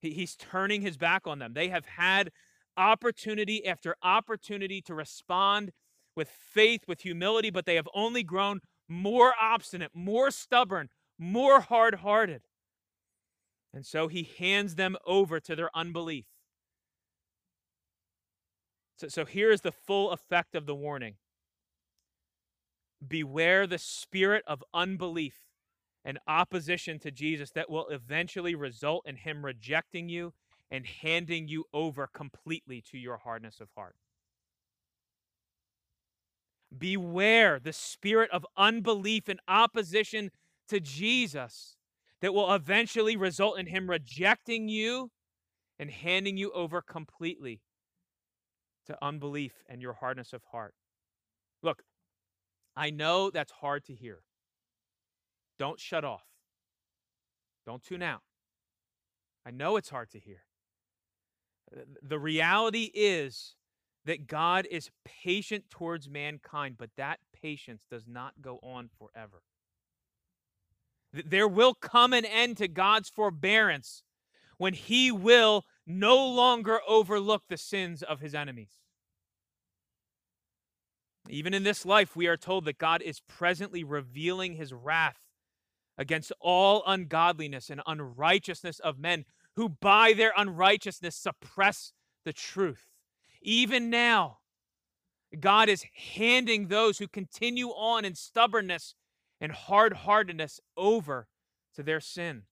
He, 0.00 0.10
he's 0.10 0.36
turning 0.36 0.82
his 0.82 0.96
back 0.96 1.26
on 1.26 1.38
them. 1.38 1.54
They 1.54 1.68
have 1.68 1.86
had 1.86 2.30
opportunity 2.76 3.66
after 3.66 3.96
opportunity 4.02 4.82
to 4.82 4.94
respond 4.94 5.72
with 6.16 6.28
faith, 6.28 6.82
with 6.86 7.00
humility, 7.00 7.50
but 7.50 7.64
they 7.64 7.76
have 7.76 7.88
only 7.94 8.22
grown 8.22 8.60
more 8.88 9.32
obstinate, 9.40 9.92
more 9.94 10.30
stubborn, 10.30 10.88
more 11.18 11.60
hard 11.60 11.96
hearted. 11.96 12.42
And 13.72 13.86
so 13.86 14.08
he 14.08 14.28
hands 14.38 14.74
them 14.74 14.96
over 15.06 15.40
to 15.40 15.56
their 15.56 15.70
unbelief. 15.74 16.26
So, 18.96 19.08
so 19.08 19.24
here's 19.24 19.60
the 19.60 19.72
full 19.72 20.10
effect 20.12 20.54
of 20.54 20.66
the 20.66 20.74
warning 20.74 21.14
Beware 23.06 23.66
the 23.66 23.78
spirit 23.78 24.44
of 24.46 24.64
unbelief 24.72 25.34
and 26.04 26.18
opposition 26.26 26.98
to 27.00 27.10
Jesus 27.10 27.50
that 27.52 27.70
will 27.70 27.88
eventually 27.88 28.54
result 28.54 29.06
in 29.06 29.16
him 29.16 29.44
rejecting 29.44 30.08
you 30.08 30.32
and 30.70 30.86
handing 30.86 31.48
you 31.48 31.64
over 31.72 32.06
completely 32.06 32.82
to 32.90 32.98
your 32.98 33.18
hardness 33.18 33.60
of 33.60 33.68
heart. 33.76 33.96
Beware 36.76 37.60
the 37.60 37.72
spirit 37.72 38.30
of 38.32 38.46
unbelief 38.56 39.28
and 39.28 39.40
opposition 39.46 40.30
to 40.68 40.80
Jesus 40.80 41.76
that 42.20 42.34
will 42.34 42.52
eventually 42.52 43.16
result 43.16 43.58
in 43.58 43.66
him 43.66 43.88
rejecting 43.88 44.68
you 44.68 45.10
and 45.78 45.90
handing 45.90 46.36
you 46.36 46.50
over 46.52 46.80
completely 46.80 47.60
to 48.86 48.96
unbelief 49.02 49.62
and 49.68 49.80
your 49.80 49.94
hardness 49.94 50.32
of 50.32 50.42
heart. 50.52 50.74
Look, 51.62 51.82
I 52.76 52.90
know 52.90 53.30
that's 53.30 53.52
hard 53.52 53.84
to 53.86 53.94
hear. 53.94 54.20
Don't 55.58 55.80
shut 55.80 56.04
off. 56.04 56.24
Don't 57.66 57.82
tune 57.82 58.02
out. 58.02 58.22
I 59.46 59.50
know 59.50 59.76
it's 59.76 59.90
hard 59.90 60.10
to 60.10 60.18
hear. 60.18 60.42
The 62.02 62.18
reality 62.18 62.90
is 62.94 63.56
that 64.04 64.26
God 64.26 64.66
is 64.70 64.90
patient 65.04 65.70
towards 65.70 66.08
mankind, 66.08 66.76
but 66.78 66.90
that 66.96 67.20
patience 67.32 67.84
does 67.90 68.04
not 68.06 68.34
go 68.42 68.58
on 68.62 68.90
forever. 68.98 69.42
There 71.12 71.48
will 71.48 71.74
come 71.74 72.12
an 72.12 72.24
end 72.24 72.56
to 72.58 72.68
God's 72.68 73.08
forbearance 73.08 74.02
when 74.64 74.72
he 74.72 75.12
will 75.12 75.66
no 75.86 76.16
longer 76.26 76.80
overlook 76.88 77.42
the 77.50 77.56
sins 77.58 78.02
of 78.02 78.20
his 78.20 78.34
enemies. 78.34 78.80
Even 81.28 81.52
in 81.52 81.64
this 81.64 81.84
life, 81.84 82.16
we 82.16 82.26
are 82.26 82.38
told 82.38 82.64
that 82.64 82.78
God 82.78 83.02
is 83.02 83.20
presently 83.20 83.84
revealing 83.84 84.54
his 84.54 84.72
wrath 84.72 85.18
against 85.98 86.32
all 86.40 86.82
ungodliness 86.86 87.68
and 87.68 87.82
unrighteousness 87.86 88.78
of 88.78 88.98
men 88.98 89.26
who 89.54 89.68
by 89.68 90.14
their 90.14 90.32
unrighteousness 90.34 91.14
suppress 91.14 91.92
the 92.24 92.32
truth. 92.32 92.86
Even 93.42 93.90
now, 93.90 94.38
God 95.38 95.68
is 95.68 95.84
handing 96.14 96.68
those 96.68 96.96
who 96.96 97.06
continue 97.06 97.68
on 97.68 98.06
in 98.06 98.14
stubbornness 98.14 98.94
and 99.42 99.52
hard 99.52 99.92
heartedness 99.92 100.58
over 100.74 101.28
to 101.74 101.82
their 101.82 102.00
sin. 102.00 102.44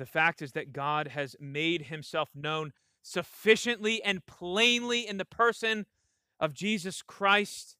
The 0.00 0.06
fact 0.06 0.40
is 0.40 0.52
that 0.52 0.72
God 0.72 1.08
has 1.08 1.36
made 1.38 1.82
himself 1.82 2.30
known 2.34 2.72
sufficiently 3.02 4.02
and 4.02 4.24
plainly 4.24 5.06
in 5.06 5.18
the 5.18 5.26
person 5.26 5.84
of 6.40 6.54
Jesus 6.54 7.02
Christ. 7.02 7.76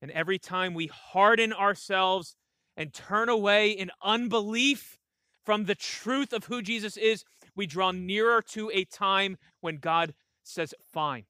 And 0.00 0.12
every 0.12 0.38
time 0.38 0.74
we 0.74 0.86
harden 0.86 1.52
ourselves 1.52 2.36
and 2.76 2.94
turn 2.94 3.28
away 3.28 3.72
in 3.72 3.90
unbelief 4.00 5.00
from 5.44 5.64
the 5.64 5.74
truth 5.74 6.32
of 6.32 6.44
who 6.44 6.62
Jesus 6.62 6.96
is, 6.96 7.24
we 7.56 7.66
draw 7.66 7.90
nearer 7.90 8.42
to 8.50 8.70
a 8.72 8.84
time 8.84 9.36
when 9.60 9.78
God 9.78 10.14
says, 10.44 10.72
Fine, 10.92 11.24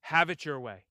have 0.00 0.30
it 0.30 0.46
your 0.46 0.58
way, 0.58 0.86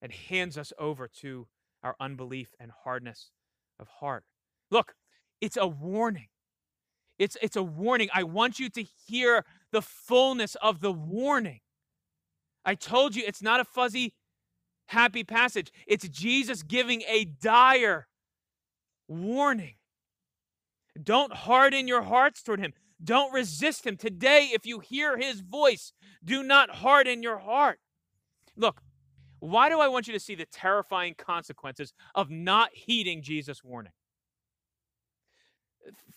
and 0.00 0.12
hands 0.12 0.56
us 0.56 0.72
over 0.78 1.08
to 1.20 1.48
our 1.82 1.96
unbelief 1.98 2.54
and 2.60 2.70
hardness 2.84 3.32
of 3.80 3.88
heart. 3.88 4.22
Look, 4.70 4.94
it's 5.40 5.56
a 5.56 5.66
warning. 5.66 6.28
It's, 7.18 7.36
it's 7.42 7.56
a 7.56 7.62
warning. 7.62 8.08
I 8.14 8.22
want 8.22 8.58
you 8.58 8.68
to 8.70 8.82
hear 8.82 9.44
the 9.72 9.82
fullness 9.82 10.54
of 10.56 10.80
the 10.80 10.92
warning. 10.92 11.60
I 12.64 12.74
told 12.74 13.16
you 13.16 13.22
it's 13.26 13.42
not 13.42 13.60
a 13.60 13.64
fuzzy, 13.64 14.14
happy 14.86 15.24
passage. 15.24 15.72
It's 15.86 16.08
Jesus 16.08 16.62
giving 16.62 17.02
a 17.02 17.24
dire 17.24 18.08
warning. 19.08 19.74
Don't 21.02 21.32
harden 21.32 21.88
your 21.88 22.02
hearts 22.02 22.42
toward 22.42 22.60
him. 22.60 22.72
Don't 23.02 23.32
resist 23.32 23.86
him. 23.86 23.96
Today, 23.96 24.50
if 24.52 24.66
you 24.66 24.80
hear 24.80 25.16
his 25.16 25.40
voice, 25.40 25.92
do 26.24 26.42
not 26.42 26.70
harden 26.70 27.22
your 27.22 27.38
heart. 27.38 27.78
Look, 28.56 28.82
why 29.40 29.68
do 29.68 29.78
I 29.78 29.88
want 29.88 30.08
you 30.08 30.12
to 30.14 30.20
see 30.20 30.34
the 30.34 30.46
terrifying 30.46 31.14
consequences 31.16 31.92
of 32.14 32.28
not 32.28 32.70
heeding 32.72 33.22
Jesus' 33.22 33.62
warning? 33.62 33.92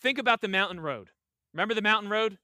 Think 0.00 0.18
about 0.18 0.40
the 0.40 0.48
mountain 0.48 0.80
road. 0.80 1.10
Remember 1.52 1.74
the 1.74 1.82
mountain 1.82 2.10
road? 2.10 2.38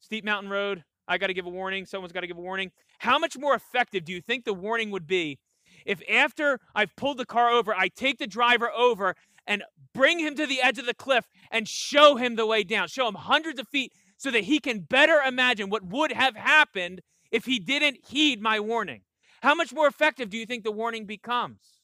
Steep 0.00 0.24
mountain 0.24 0.50
road. 0.50 0.84
I 1.08 1.18
got 1.18 1.28
to 1.28 1.34
give 1.34 1.46
a 1.46 1.50
warning. 1.50 1.86
Someone's 1.86 2.12
got 2.12 2.20
to 2.20 2.26
give 2.26 2.38
a 2.38 2.42
warning. 2.42 2.70
How 2.98 3.18
much 3.18 3.36
more 3.36 3.54
effective 3.54 4.04
do 4.04 4.12
you 4.12 4.20
think 4.20 4.44
the 4.44 4.54
warning 4.54 4.90
would 4.90 5.06
be 5.06 5.38
if 5.84 6.02
after 6.08 6.60
I've 6.74 6.94
pulled 6.96 7.18
the 7.18 7.26
car 7.26 7.50
over, 7.50 7.74
I 7.74 7.88
take 7.88 8.18
the 8.18 8.26
driver 8.26 8.70
over 8.70 9.14
and 9.46 9.64
bring 9.94 10.20
him 10.20 10.34
to 10.36 10.46
the 10.46 10.62
edge 10.62 10.78
of 10.78 10.86
the 10.86 10.94
cliff 10.94 11.28
and 11.50 11.68
show 11.68 12.16
him 12.16 12.36
the 12.36 12.46
way 12.46 12.62
down, 12.62 12.88
show 12.88 13.08
him 13.08 13.14
hundreds 13.14 13.58
of 13.58 13.68
feet 13.68 13.92
so 14.16 14.30
that 14.30 14.44
he 14.44 14.60
can 14.60 14.80
better 14.80 15.18
imagine 15.18 15.68
what 15.68 15.84
would 15.84 16.12
have 16.12 16.36
happened 16.36 17.00
if 17.30 17.44
he 17.46 17.58
didn't 17.58 18.06
heed 18.06 18.40
my 18.40 18.60
warning. 18.60 19.02
How 19.42 19.54
much 19.54 19.72
more 19.72 19.88
effective 19.88 20.30
do 20.30 20.38
you 20.38 20.46
think 20.46 20.62
the 20.62 20.70
warning 20.70 21.06
becomes? 21.06 21.81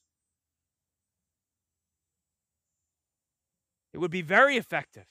It 3.99 4.01
would 4.01 4.13
be 4.13 4.23
very 4.23 4.57
effective. 4.57 5.07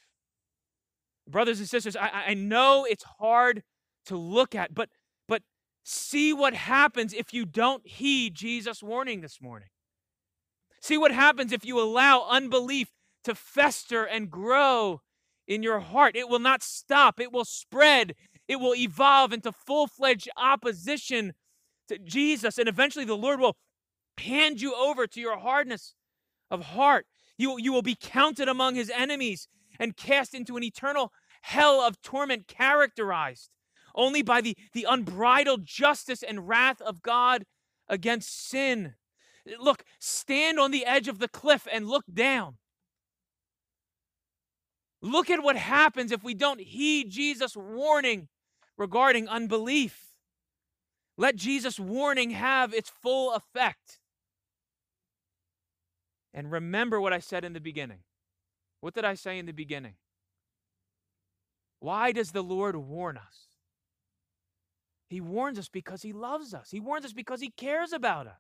Brothers 1.28 1.60
and 1.60 1.68
sisters, 1.68 1.98
I, 1.98 2.10
I 2.28 2.34
know 2.36 2.88
it's 2.90 3.04
hard 3.20 3.64
to 4.06 4.16
look 4.16 4.56
at, 4.56 4.74
but 4.74 4.88
but 5.28 5.42
see 5.84 6.32
what 6.32 6.54
happens 6.54 7.14
if 7.14 7.34
you 7.34 7.46
don't 7.46 7.86
heed 7.86 8.34
Jesus' 8.34 8.82
warning 8.82 9.20
this 9.20 9.42
morning. 9.42 9.68
See 10.82 10.98
what 10.98 11.12
happens 11.12 11.52
if 11.52 11.66
you 11.66 11.82
allow 11.82 12.26
unbelief 12.30 12.88
to 13.26 13.36
fester 13.36 14.06
and 14.06 14.32
grow 14.32 15.02
in 15.50 15.64
your 15.64 15.82
heart. 15.82 16.16
It 16.16 16.30
will 16.30 16.40
not 16.40 16.64
stop, 16.64 17.20
it 17.20 17.34
will 17.34 17.44
spread, 17.44 18.16
it 18.48 18.56
will 18.56 18.74
evolve 18.74 19.34
into 19.34 19.52
full 19.52 19.88
fledged 19.88 20.30
opposition 20.38 21.34
to 21.90 22.00
Jesus. 22.00 22.58
And 22.58 22.70
eventually 22.70 23.04
the 23.04 23.18
Lord 23.18 23.42
will 23.42 23.58
hand 24.18 24.62
you 24.62 24.74
over 24.74 25.08
to 25.08 25.20
your 25.20 25.40
hardness 25.40 25.94
of 26.50 26.68
heart. 26.68 27.06
You, 27.38 27.58
you 27.60 27.72
will 27.72 27.82
be 27.82 27.98
counted 28.00 28.48
among 28.48 28.76
his 28.76 28.90
enemies 28.90 29.48
and 29.80 29.96
cast 29.96 30.34
into 30.34 30.58
an 30.58 30.64
eternal 30.64 31.14
hell 31.42 31.82
of 31.82 32.02
torment 32.02 32.48
characterized 32.48 33.52
only 33.98 34.22
by 34.22 34.40
the, 34.42 34.56
the 34.74 34.86
unbridled 34.88 35.66
justice 35.66 36.24
and 36.24 36.48
wrath 36.48 36.82
of 36.82 37.02
God 37.02 37.46
against 37.90 38.48
sin. 38.48 38.94
Look, 39.60 39.84
stand 40.00 40.60
on 40.60 40.72
the 40.72 40.86
edge 40.86 41.08
of 41.08 41.20
the 41.20 41.28
cliff 41.28 41.68
and 41.72 41.88
look 41.88 42.06
down. 42.12 42.58
Look 45.02 45.30
at 45.30 45.44
what 45.44 45.56
happens 45.56 46.12
if 46.12 46.24
we 46.24 46.34
don't 46.34 46.62
heed 46.62 47.10
Jesus' 47.10 47.56
warning 47.56 48.28
regarding 48.78 49.28
unbelief. 49.28 50.14
Let 51.18 51.36
Jesus' 51.36 51.80
warning 51.80 52.32
have 52.32 52.74
its 52.74 52.92
full 53.02 53.34
effect. 53.34 54.00
And 56.38 56.52
remember 56.52 57.02
what 57.02 57.14
I 57.14 57.18
said 57.18 57.44
in 57.44 57.54
the 57.54 57.60
beginning. 57.60 58.02
What 58.80 58.94
did 58.94 59.04
I 59.04 59.16
say 59.16 59.40
in 59.40 59.48
the 59.48 59.54
beginning? 59.54 59.96
Why 61.80 62.12
does 62.12 62.32
the 62.32 62.44
Lord 62.44 62.76
warn 62.76 63.18
us? 63.18 63.48
He 65.10 65.20
warns 65.20 65.58
us 65.58 65.68
because 65.68 66.04
He 66.04 66.14
loves 66.14 66.54
us, 66.54 66.70
He 66.70 66.80
warns 66.80 67.06
us 67.06 67.12
because 67.12 67.42
He 67.42 67.50
cares 67.50 67.92
about 67.92 68.28
us. 68.28 68.38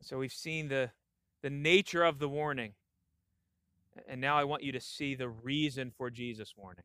So 0.00 0.16
we've 0.16 0.32
seen 0.32 0.68
the, 0.68 0.90
the 1.42 1.50
nature 1.50 2.02
of 2.02 2.18
the 2.18 2.28
warning. 2.28 2.72
And 4.08 4.22
now 4.22 4.38
I 4.38 4.44
want 4.44 4.62
you 4.62 4.72
to 4.72 4.80
see 4.80 5.14
the 5.14 5.28
reason 5.28 5.92
for 5.94 6.08
Jesus' 6.08 6.54
warning. 6.56 6.84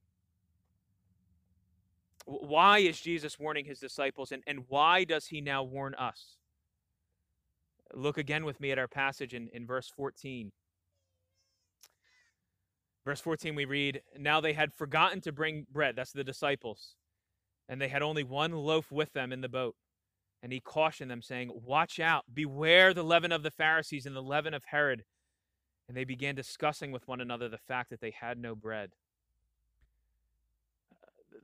Why 2.25 2.79
is 2.79 2.99
Jesus 2.99 3.39
warning 3.39 3.63
his 3.63 3.79
disciples, 3.79 4.33
and, 4.33 4.43
and 4.45 4.65
why 4.67 5.05
does 5.05 5.27
he 5.27 5.39
now 5.39 5.63
warn 5.63 5.95
us? 5.95 6.35
Look 7.93 8.17
again 8.17 8.45
with 8.45 8.59
me 8.59 8.71
at 8.71 8.79
our 8.79 8.87
passage 8.87 9.33
in, 9.33 9.49
in 9.49 9.65
verse 9.65 9.91
14. 9.95 10.51
Verse 13.05 13.21
14, 13.21 13.55
we 13.55 13.65
read, 13.65 14.01
Now 14.17 14.41
they 14.41 14.53
had 14.53 14.73
forgotten 14.73 15.21
to 15.21 15.31
bring 15.31 15.65
bread. 15.71 15.95
That's 15.95 16.11
the 16.11 16.23
disciples. 16.23 16.95
And 17.67 17.81
they 17.81 17.87
had 17.87 18.01
only 18.01 18.23
one 18.23 18.51
loaf 18.51 18.91
with 18.91 19.13
them 19.13 19.31
in 19.31 19.41
the 19.41 19.49
boat. 19.49 19.75
And 20.41 20.53
he 20.53 20.59
cautioned 20.59 21.09
them, 21.09 21.21
saying, 21.21 21.51
Watch 21.53 21.99
out, 21.99 22.25
beware 22.33 22.93
the 22.93 23.03
leaven 23.03 23.31
of 23.31 23.43
the 23.43 23.51
Pharisees 23.51 24.05
and 24.05 24.15
the 24.15 24.21
leaven 24.21 24.53
of 24.53 24.65
Herod. 24.65 25.03
And 25.87 25.97
they 25.97 26.03
began 26.03 26.35
discussing 26.35 26.91
with 26.91 27.07
one 27.07 27.19
another 27.19 27.49
the 27.49 27.57
fact 27.57 27.89
that 27.89 27.99
they 27.99 28.11
had 28.11 28.37
no 28.37 28.55
bread. 28.55 28.91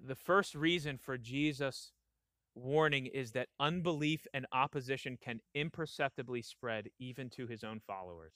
The 0.05 0.15
first 0.15 0.53
reason 0.53 0.97
for 0.97 1.17
Jesus' 1.17 1.91
warning 2.55 3.05
is 3.05 3.31
that 3.31 3.49
unbelief 3.59 4.25
and 4.33 4.45
opposition 4.51 5.17
can 5.21 5.41
imperceptibly 5.53 6.41
spread 6.41 6.89
even 6.99 7.29
to 7.29 7.47
his 7.47 7.63
own 7.63 7.81
followers. 7.85 8.33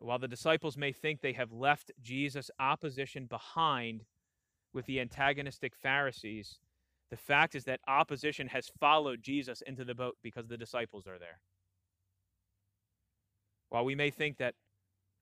While 0.00 0.18
the 0.18 0.28
disciples 0.28 0.76
may 0.76 0.92
think 0.92 1.20
they 1.20 1.32
have 1.32 1.52
left 1.52 1.90
Jesus' 2.00 2.50
opposition 2.58 3.26
behind 3.26 4.04
with 4.72 4.86
the 4.86 5.00
antagonistic 5.00 5.74
Pharisees, 5.74 6.60
the 7.10 7.16
fact 7.16 7.54
is 7.54 7.64
that 7.64 7.80
opposition 7.88 8.48
has 8.48 8.70
followed 8.80 9.22
Jesus 9.22 9.62
into 9.62 9.84
the 9.84 9.94
boat 9.94 10.16
because 10.22 10.46
the 10.46 10.56
disciples 10.56 11.06
are 11.06 11.18
there. 11.18 11.40
While 13.70 13.84
we 13.84 13.94
may 13.94 14.10
think 14.10 14.38
that 14.38 14.54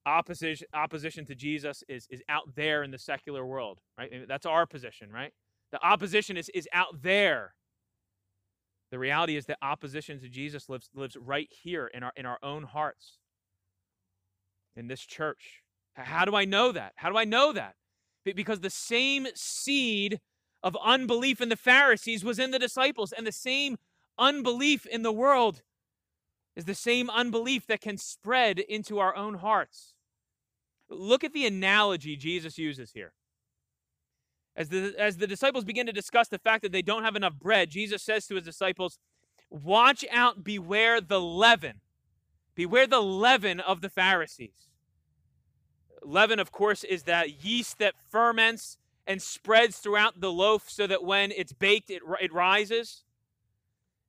opposition 0.05 0.67
opposition 0.73 1.25
to 1.25 1.35
Jesus 1.35 1.83
is 1.89 2.07
is 2.09 2.21
out 2.29 2.55
there 2.55 2.81
in 2.83 2.91
the 2.91 2.97
secular 2.97 3.45
world, 3.45 3.79
right? 3.97 4.25
That's 4.27 4.45
our 4.45 4.65
position, 4.65 5.11
right? 5.11 5.33
The 5.71 5.85
opposition 5.85 6.37
is 6.37 6.49
is 6.49 6.67
out 6.73 7.01
there. 7.01 7.53
The 8.91 8.99
reality 8.99 9.35
is 9.35 9.45
that 9.47 9.57
opposition 9.61 10.19
to 10.21 10.29
Jesus 10.29 10.69
lives 10.69 10.89
lives 10.93 11.17
right 11.17 11.49
here 11.51 11.87
in 11.87 12.03
our 12.03 12.13
in 12.15 12.25
our 12.25 12.39
own 12.41 12.63
hearts. 12.63 13.17
In 14.75 14.87
this 14.87 15.01
church. 15.01 15.63
How 15.95 16.25
do 16.25 16.35
I 16.35 16.45
know 16.45 16.71
that? 16.71 16.93
How 16.97 17.09
do 17.09 17.17
I 17.17 17.25
know 17.25 17.51
that? 17.53 17.73
Because 18.23 18.59
the 18.59 18.69
same 18.69 19.27
seed 19.33 20.19
of 20.61 20.77
unbelief 20.83 21.41
in 21.41 21.49
the 21.49 21.55
Pharisees 21.55 22.23
was 22.23 22.37
in 22.37 22.51
the 22.51 22.59
disciples, 22.59 23.11
and 23.11 23.25
the 23.25 23.31
same 23.31 23.77
unbelief 24.19 24.85
in 24.85 25.01
the 25.01 25.11
world 25.11 25.63
is 26.55 26.65
the 26.65 26.75
same 26.75 27.09
unbelief 27.09 27.67
that 27.67 27.81
can 27.81 27.97
spread 27.97 28.59
into 28.59 28.99
our 28.99 29.15
own 29.15 29.35
hearts. 29.35 29.93
Look 30.89 31.23
at 31.23 31.33
the 31.33 31.45
analogy 31.45 32.15
Jesus 32.15 32.57
uses 32.57 32.91
here. 32.91 33.13
As 34.57 34.69
the, 34.69 34.95
as 34.97 35.17
the 35.17 35.27
disciples 35.27 35.63
begin 35.63 35.85
to 35.85 35.93
discuss 35.93 36.27
the 36.27 36.39
fact 36.39 36.63
that 36.63 36.71
they 36.71 36.81
don't 36.81 37.03
have 37.03 37.15
enough 37.15 37.35
bread, 37.35 37.69
Jesus 37.69 38.01
says 38.01 38.25
to 38.25 38.35
his 38.35 38.43
disciples, 38.43 38.97
Watch 39.51 40.03
out, 40.11 40.43
beware 40.43 40.99
the 40.99 41.21
leaven. 41.21 41.81
Beware 42.55 42.87
the 42.87 43.01
leaven 43.01 43.59
of 43.59 43.81
the 43.81 43.89
Pharisees. 43.89 44.69
Leaven, 46.03 46.39
of 46.39 46.51
course, 46.51 46.83
is 46.83 47.03
that 47.03 47.45
yeast 47.45 47.77
that 47.77 47.93
ferments 48.09 48.77
and 49.05 49.21
spreads 49.21 49.77
throughout 49.77 50.19
the 50.19 50.31
loaf 50.31 50.69
so 50.69 50.87
that 50.87 51.03
when 51.03 51.31
it's 51.31 51.53
baked, 51.53 51.91
it, 51.91 52.01
it 52.19 52.33
rises. 52.33 53.03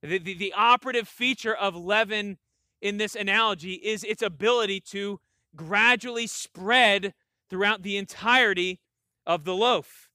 The, 0.01 0.17
the, 0.17 0.33
the 0.33 0.53
operative 0.53 1.07
feature 1.07 1.55
of 1.55 1.75
leaven 1.75 2.39
in 2.81 2.97
this 2.97 3.15
analogy 3.15 3.73
is 3.73 4.03
its 4.03 4.23
ability 4.23 4.81
to 4.81 5.19
gradually 5.55 6.25
spread 6.25 7.13
throughout 7.49 7.83
the 7.83 7.97
entirety 7.97 8.81
of 9.27 9.43
the 9.43 9.55
loaf. 9.55 10.08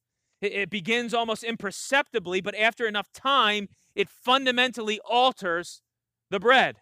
It, 0.45 0.71
begins 0.71 1.15
almost 1.15 1.43
imperceptibly, 1.43 2.41
but 2.41 2.55
after 2.55 2.87
enough 2.87 3.13
time, 3.13 3.69
it 3.95 4.09
fundamentally 4.09 5.01
alters 5.09 5.83
the 6.31 6.41
bread. 6.41 6.77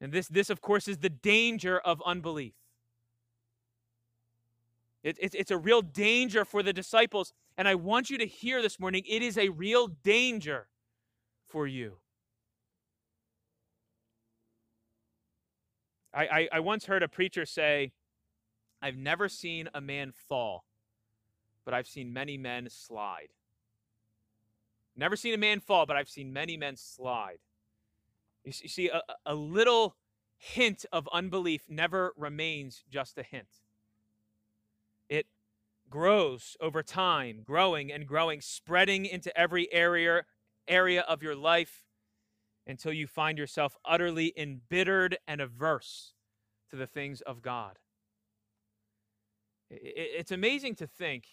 And 0.00 0.12
this, 0.12 0.28
this, 0.28 0.50
of 0.50 0.60
course, 0.60 0.88
is 0.88 0.98
the 0.98 1.10
danger 1.10 1.78
of 1.78 2.02
unbelief. 2.04 2.54
It, 5.02 5.16
it, 5.20 5.34
it's 5.34 5.50
a 5.50 5.58
real 5.58 5.82
danger 5.82 6.44
for 6.44 6.62
the 6.62 6.72
disciples. 6.72 7.32
And 7.56 7.68
I 7.68 7.74
want 7.76 8.10
you 8.10 8.18
to 8.18 8.26
hear 8.26 8.60
this 8.60 8.80
morning 8.80 9.04
it 9.08 9.22
is 9.22 9.38
a 9.38 9.48
real 9.50 9.86
danger 9.86 10.66
for 11.48 11.66
you. 11.66 11.98
I, 16.12 16.26
I, 16.26 16.48
I 16.54 16.60
once 16.60 16.86
heard 16.86 17.02
a 17.02 17.08
preacher 17.08 17.46
say, 17.46 17.92
I've 18.82 18.96
never 18.96 19.28
seen 19.28 19.68
a 19.74 19.80
man 19.80 20.12
fall, 20.12 20.64
but 21.66 21.74
I've 21.74 21.88
seen 21.88 22.12
many 22.12 22.38
men 22.38 22.70
slide. 22.70 23.28
Never 24.96 25.16
seen 25.16 25.34
a 25.34 25.38
man 25.38 25.60
fall, 25.60 25.84
but 25.84 25.96
I've 25.96 26.08
seen 26.08 26.32
many 26.32 26.56
men 26.56 26.76
slide. 26.76 27.40
You 28.44 28.52
see, 28.52 28.88
a, 28.88 29.02
a 29.26 29.34
little 29.34 29.96
hint 30.38 30.86
of 30.92 31.08
unbelief 31.12 31.64
never 31.68 32.14
remains 32.16 32.84
just 32.88 33.18
a 33.18 33.22
hint. 33.22 33.48
It 35.08 35.26
grows 35.90 36.56
over 36.60 36.82
time, 36.82 37.42
growing 37.44 37.92
and 37.92 38.06
growing, 38.06 38.40
spreading 38.40 39.04
into 39.04 39.36
every 39.38 39.70
area 39.72 40.22
area 40.68 41.02
of 41.02 41.22
your 41.22 41.36
life 41.36 41.84
until 42.66 42.92
you 42.92 43.06
find 43.06 43.38
yourself 43.38 43.76
utterly 43.84 44.32
embittered 44.36 45.18
and 45.28 45.40
averse 45.40 46.14
to 46.70 46.76
the 46.76 46.86
things 46.86 47.20
of 47.20 47.42
God. 47.42 47.78
It's 49.70 50.32
amazing 50.32 50.74
to 50.76 50.86
think 50.86 51.26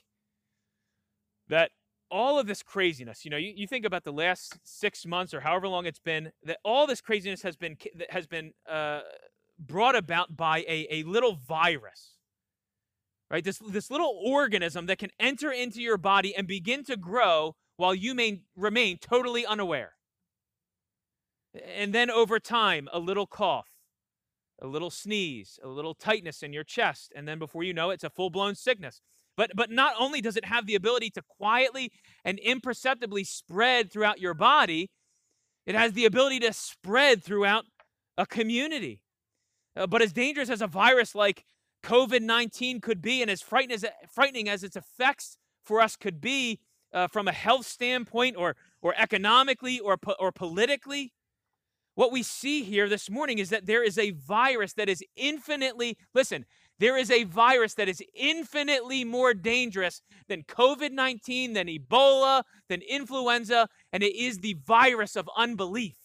that 1.54 1.70
all 2.10 2.39
of 2.39 2.48
this 2.48 2.63
craziness, 2.63 3.24
you 3.24 3.30
know, 3.30 3.38
you, 3.38 3.54
you 3.56 3.68
think 3.68 3.86
about 3.86 4.04
the 4.04 4.12
last 4.12 4.58
six 4.63 5.06
months 5.06 5.36
or 5.36 5.42
however 5.42 5.68
long 5.68 5.86
it's 5.86 6.00
been, 6.00 6.32
that 6.44 6.58
all 6.66 6.88
this 6.88 7.00
craziness 7.00 7.44
has 7.44 7.56
been 7.56 7.78
has 8.10 8.26
been 8.26 8.54
uh, 8.68 9.02
brought 9.60 9.96
about 9.96 10.36
by 10.36 10.60
a, 10.68 10.88
a 10.89 11.04
little 11.04 11.36
virus, 11.36 12.18
right? 13.30 13.44
This 13.44 13.60
this 13.70 13.92
little 13.92 14.20
organism 14.26 14.88
that 14.88 14.98
can 14.98 15.12
enter 15.20 15.52
into 15.52 15.80
your 15.80 15.98
body 15.98 16.36
and 16.36 16.48
begin 16.48 16.84
to 16.86 16.98
grow 16.98 17.56
while 17.78 17.94
you 17.94 18.16
may 18.16 18.42
remain 18.56 18.98
totally 18.98 19.46
unaware. 19.46 19.94
And 21.78 21.94
then 21.94 22.10
over 22.10 22.39
time, 22.39 22.89
a 22.92 22.98
little 22.98 23.28
cough, 23.28 23.70
a 24.60 24.66
little 24.66 24.89
sneeze, 24.89 25.60
a 25.63 25.68
little 25.68 25.94
tightness 25.94 26.42
in 26.42 26.52
your 26.52 26.63
chest, 26.63 27.13
and 27.16 27.28
then 27.28 27.38
before 27.38 27.63
you 27.63 27.76
know 27.76 27.92
it, 27.92 27.96
it's 27.96 28.04
a 28.04 28.10
full 28.10 28.32
blown 28.32 28.56
sickness. 28.56 29.02
But, 29.36 29.52
but 29.56 29.72
not 29.72 29.96
only 30.00 30.22
does 30.22 30.38
it 30.38 30.46
have 30.46 30.65
the 30.65 30.76
ability 30.76 31.10
to 31.12 31.24
quietly 31.38 31.91
and 32.24 32.38
imperceptibly 32.39 33.24
spread 33.24 33.91
throughout 33.91 34.19
your 34.19 34.34
body, 34.34 34.91
it 35.65 35.76
has 35.76 35.93
the 35.93 36.06
ability 36.06 36.39
to 36.41 36.54
spread 36.54 37.24
throughout 37.24 37.65
a 38.17 38.26
community. 38.26 39.02
Uh, 39.76 39.88
but 39.88 40.02
as 40.02 40.13
dangerous 40.13 40.50
as 40.50 40.62
a 40.62 40.67
virus 40.67 41.15
like 41.15 41.46
COVID 41.84 42.22
19 42.22 42.80
could 42.80 43.02
be, 43.02 43.22
and 43.22 43.32
as 43.32 43.41
frightening 43.41 43.76
as, 43.76 43.86
frightening 44.12 44.50
as 44.50 44.63
its 44.63 44.76
effects 44.76 45.38
for 45.63 45.82
us 45.82 45.96
could 45.96 46.22
be, 46.22 46.60
uh, 46.93 47.08
from 47.08 47.28
a 47.28 47.32
health 47.32 47.65
standpoint 47.65 48.36
or, 48.38 48.56
or 48.82 48.93
economically 48.98 49.80
or, 49.80 49.98
po- 49.98 50.15
or 50.19 50.32
politically. 50.32 51.12
What 51.96 52.12
we 52.12 52.24
see 52.24 52.63
here 52.63 52.89
this 52.89 53.10
morning 53.10 53.39
is 53.39 53.50
that 53.50 53.65
there 53.65 53.84
is 53.84 53.98
a 53.98 54.12
virus 54.12 54.74
that 54.74 54.89
is 54.89 55.04
infinitely, 55.15 55.98
listen, 56.13 56.46
there 56.80 56.98
is 56.98 57.12
a 57.12 57.24
virus 57.24 57.76
that 57.76 57.88
is 57.88 58.04
infinitely 58.14 59.04
more 59.04 59.34
dangerous 59.34 60.02
than 60.28 60.44
COVID 60.44 60.92
19, 60.92 61.54
than 61.54 61.68
Ebola, 61.68 62.44
than 62.68 62.82
influenza, 62.82 63.70
and 63.92 64.04
it 64.04 64.16
is 64.16 64.40
the 64.40 64.56
virus 64.66 65.16
of 65.16 65.30
unbelief. 65.38 65.96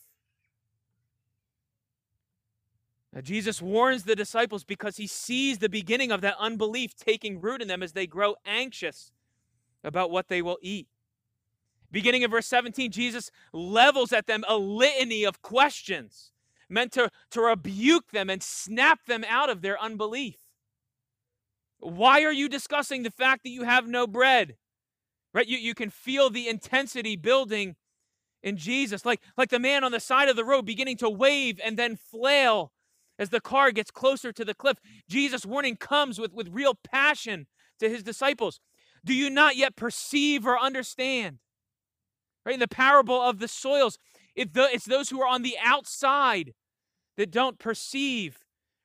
Now, 3.12 3.22
Jesus 3.22 3.62
warns 3.62 4.04
the 4.04 4.14
disciples 4.14 4.64
because 4.64 4.98
he 4.98 5.06
sees 5.06 5.58
the 5.58 5.68
beginning 5.68 6.12
of 6.12 6.20
that 6.20 6.36
unbelief 6.38 6.94
taking 6.94 7.40
root 7.40 7.62
in 7.62 7.68
them 7.68 7.82
as 7.82 7.92
they 7.92 8.06
grow 8.06 8.36
anxious 8.44 9.10
about 9.82 10.10
what 10.10 10.28
they 10.28 10.42
will 10.42 10.58
eat. 10.60 10.88
Beginning 11.90 12.22
in 12.22 12.30
verse 12.30 12.46
17, 12.46 12.90
Jesus 12.90 13.30
levels 13.52 14.12
at 14.12 14.26
them 14.26 14.44
a 14.46 14.56
litany 14.56 15.24
of 15.24 15.40
questions. 15.40 16.32
meant 16.68 16.92
to, 16.92 17.10
to 17.30 17.40
rebuke 17.40 18.10
them 18.10 18.28
and 18.28 18.42
snap 18.42 19.06
them 19.06 19.24
out 19.26 19.48
of 19.48 19.62
their 19.62 19.80
unbelief. 19.80 20.36
Why 21.80 22.22
are 22.22 22.32
you 22.32 22.48
discussing 22.48 23.02
the 23.02 23.10
fact 23.10 23.44
that 23.44 23.50
you 23.50 23.62
have 23.62 23.86
no 23.86 24.06
bread? 24.06 24.56
Right? 25.32 25.46
You, 25.46 25.58
you 25.58 25.74
can 25.74 25.90
feel 25.90 26.30
the 26.30 26.48
intensity 26.48 27.16
building 27.16 27.76
in 28.42 28.56
Jesus, 28.56 29.04
like, 29.04 29.20
like 29.36 29.50
the 29.50 29.58
man 29.58 29.84
on 29.84 29.92
the 29.92 30.00
side 30.00 30.28
of 30.28 30.36
the 30.36 30.44
road 30.44 30.64
beginning 30.64 30.96
to 30.98 31.10
wave 31.10 31.60
and 31.64 31.76
then 31.76 31.96
flail 31.96 32.72
as 33.18 33.30
the 33.30 33.40
car 33.40 33.72
gets 33.72 33.90
closer 33.90 34.32
to 34.32 34.44
the 34.44 34.54
cliff. 34.54 34.78
Jesus' 35.08 35.44
warning 35.44 35.76
comes 35.76 36.18
with, 36.18 36.32
with 36.32 36.48
real 36.48 36.74
passion 36.74 37.46
to 37.80 37.88
his 37.88 38.02
disciples. 38.02 38.60
Do 39.04 39.14
you 39.14 39.30
not 39.30 39.56
yet 39.56 39.76
perceive 39.76 40.46
or 40.46 40.58
understand? 40.58 41.38
Right? 42.44 42.54
In 42.54 42.60
the 42.60 42.68
parable 42.68 43.20
of 43.20 43.38
the 43.38 43.48
soils, 43.48 43.98
it 44.34 44.54
the, 44.54 44.68
it's 44.72 44.84
those 44.84 45.10
who 45.10 45.20
are 45.20 45.28
on 45.28 45.42
the 45.42 45.56
outside 45.62 46.54
that 47.16 47.30
don't 47.30 47.58
perceive 47.58 48.38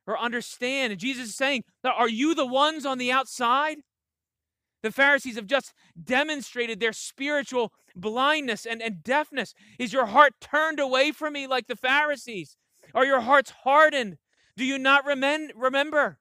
or 0.05 0.17
understand. 0.17 0.91
And 0.91 0.99
Jesus 0.99 1.29
is 1.29 1.35
saying, 1.35 1.63
Are 1.83 2.09
you 2.09 2.35
the 2.35 2.45
ones 2.45 2.85
on 2.85 2.97
the 2.97 3.11
outside? 3.11 3.77
The 4.81 4.91
Pharisees 4.91 5.35
have 5.35 5.47
just 5.47 5.73
demonstrated 6.01 6.79
their 6.79 6.91
spiritual 6.91 7.71
blindness 7.95 8.65
and, 8.65 8.81
and 8.81 9.01
deafness. 9.01 9.53
Is 9.79 9.93
your 9.93 10.07
heart 10.07 10.33
turned 10.41 10.79
away 10.79 11.11
from 11.11 11.33
me 11.33 11.47
like 11.47 11.67
the 11.67 11.77
Pharisees? 11.77 12.57
Are 12.93 13.05
your 13.05 13.21
hearts 13.21 13.51
hardened? 13.63 14.17
Do 14.57 14.65
you 14.65 14.77
not 14.77 15.05
remen- 15.05 15.51
remember? 15.55 16.19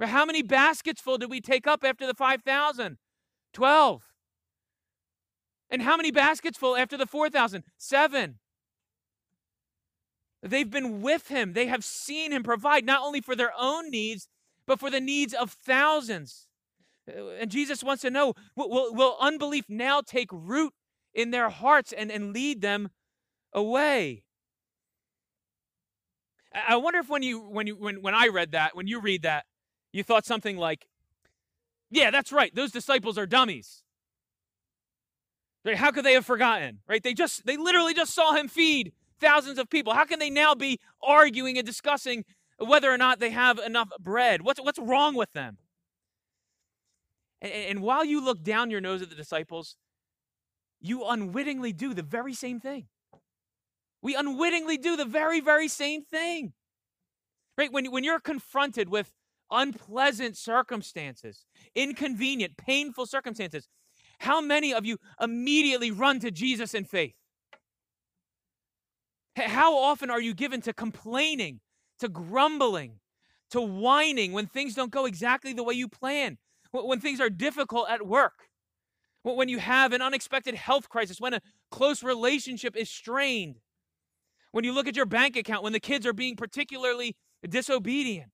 How 0.00 0.24
many 0.24 0.42
baskets 0.42 1.00
full 1.00 1.18
did 1.18 1.30
we 1.30 1.40
take 1.40 1.68
up 1.68 1.84
after 1.84 2.06
the 2.06 2.14
5,000? 2.14 2.98
12. 3.52 4.02
And 5.70 5.82
how 5.82 5.96
many 5.96 6.10
baskets 6.10 6.58
full 6.58 6.76
after 6.76 6.96
the 6.96 7.06
4,000? 7.06 7.62
Seven. 7.78 8.38
They've 10.42 10.68
been 10.68 11.02
with 11.02 11.28
him. 11.28 11.52
They 11.52 11.66
have 11.66 11.84
seen 11.84 12.32
him 12.32 12.42
provide 12.42 12.84
not 12.84 13.02
only 13.02 13.20
for 13.20 13.36
their 13.36 13.52
own 13.56 13.90
needs, 13.90 14.28
but 14.66 14.80
for 14.80 14.90
the 14.90 15.00
needs 15.00 15.32
of 15.32 15.52
thousands. 15.52 16.48
Uh, 17.08 17.28
and 17.40 17.50
Jesus 17.50 17.82
wants 17.82 18.02
to 18.02 18.10
know 18.10 18.34
will, 18.56 18.92
will 18.94 19.16
unbelief 19.20 19.66
now 19.68 20.00
take 20.00 20.28
root 20.32 20.72
in 21.14 21.30
their 21.30 21.48
hearts 21.48 21.92
and, 21.92 22.10
and 22.10 22.32
lead 22.32 22.60
them 22.60 22.90
away? 23.52 24.24
I 26.54 26.76
wonder 26.76 26.98
if 26.98 27.08
when 27.08 27.22
you 27.22 27.40
when 27.40 27.66
you 27.66 27.76
when 27.76 28.02
when 28.02 28.14
I 28.14 28.28
read 28.28 28.52
that, 28.52 28.76
when 28.76 28.86
you 28.86 29.00
read 29.00 29.22
that, 29.22 29.46
you 29.92 30.02
thought 30.02 30.26
something 30.26 30.58
like, 30.58 30.86
"Yeah, 31.90 32.10
that's 32.10 32.30
right. 32.30 32.54
Those 32.54 32.70
disciples 32.72 33.16
are 33.16 33.26
dummies." 33.26 33.84
Right? 35.64 35.76
How 35.76 35.92
could 35.92 36.04
they 36.04 36.12
have 36.12 36.26
forgotten? 36.26 36.80
Right? 36.86 37.02
They 37.02 37.14
just 37.14 37.46
they 37.46 37.56
literally 37.56 37.94
just 37.94 38.12
saw 38.14 38.34
him 38.34 38.48
feed 38.48 38.92
thousands 39.22 39.58
of 39.58 39.70
people. 39.70 39.94
How 39.94 40.04
can 40.04 40.18
they 40.18 40.30
now 40.30 40.54
be 40.54 40.78
arguing 41.02 41.56
and 41.56 41.66
discussing 41.66 42.24
whether 42.58 42.92
or 42.92 42.98
not 42.98 43.20
they 43.20 43.30
have 43.30 43.58
enough 43.58 43.88
bread? 43.98 44.42
What's 44.42 44.60
what's 44.60 44.78
wrong 44.78 45.14
with 45.14 45.32
them? 45.32 45.58
And, 47.40 47.52
and 47.52 47.82
while 47.82 48.04
you 48.04 48.22
look 48.22 48.42
down 48.42 48.70
your 48.70 48.80
nose 48.80 49.02
at 49.02 49.10
the 49.10 49.16
disciples, 49.16 49.76
you 50.80 51.04
unwittingly 51.04 51.72
do 51.72 51.94
the 51.94 52.02
very 52.02 52.34
same 52.34 52.60
thing. 52.60 52.88
We 54.02 54.16
unwittingly 54.16 54.78
do 54.78 54.96
the 54.96 55.04
very, 55.04 55.40
very 55.40 55.68
same 55.68 56.02
thing. 56.04 56.52
Right? 57.56 57.72
When, 57.72 57.90
when 57.92 58.04
you're 58.04 58.20
confronted 58.20 58.88
with 58.88 59.12
unpleasant 59.50 60.36
circumstances, 60.36 61.44
inconvenient, 61.74 62.56
painful 62.56 63.06
circumstances, 63.06 63.68
how 64.18 64.40
many 64.40 64.74
of 64.74 64.84
you 64.84 64.98
immediately 65.20 65.90
run 65.90 66.18
to 66.20 66.30
Jesus 66.30 66.74
in 66.74 66.84
faith? 66.84 67.14
How 69.36 69.76
often 69.76 70.10
are 70.10 70.20
you 70.20 70.34
given 70.34 70.60
to 70.62 70.72
complaining, 70.72 71.60
to 72.00 72.08
grumbling, 72.08 73.00
to 73.50 73.60
whining 73.60 74.32
when 74.32 74.46
things 74.46 74.74
don't 74.74 74.90
go 74.90 75.06
exactly 75.06 75.52
the 75.52 75.62
way 75.62 75.74
you 75.74 75.88
plan? 75.88 76.38
when 76.72 77.00
things 77.00 77.20
are 77.20 77.28
difficult 77.28 77.88
at 77.90 78.06
work, 78.06 78.48
when 79.22 79.48
you 79.48 79.58
have 79.58 79.92
an 79.92 80.02
unexpected 80.02 80.54
health 80.54 80.88
crisis, 80.88 81.20
when 81.20 81.34
a 81.34 81.40
close 81.70 82.02
relationship 82.02 82.74
is 82.76 82.88
strained, 82.88 83.60
when 84.52 84.64
you 84.64 84.72
look 84.72 84.88
at 84.88 84.96
your 84.96 85.06
bank 85.06 85.36
account, 85.36 85.62
when 85.62 85.72
the 85.72 85.80
kids 85.80 86.06
are 86.06 86.12
being 86.12 86.36
particularly 86.36 87.14
disobedient. 87.48 88.30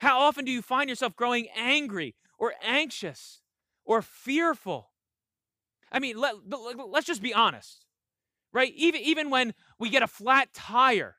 How 0.00 0.18
often 0.18 0.44
do 0.44 0.50
you 0.50 0.62
find 0.62 0.90
yourself 0.90 1.16
growing 1.16 1.48
angry 1.56 2.14
or 2.38 2.54
anxious 2.62 3.40
or 3.84 4.02
fearful? 4.02 4.90
I 5.90 5.98
mean, 6.00 6.18
let, 6.18 6.34
let's 6.88 7.06
just 7.06 7.22
be 7.22 7.32
honest, 7.32 7.85
right? 8.56 8.72
Even, 8.74 9.02
even 9.02 9.28
when 9.28 9.52
we 9.78 9.90
get 9.90 10.02
a 10.02 10.06
flat 10.06 10.54
tire, 10.54 11.16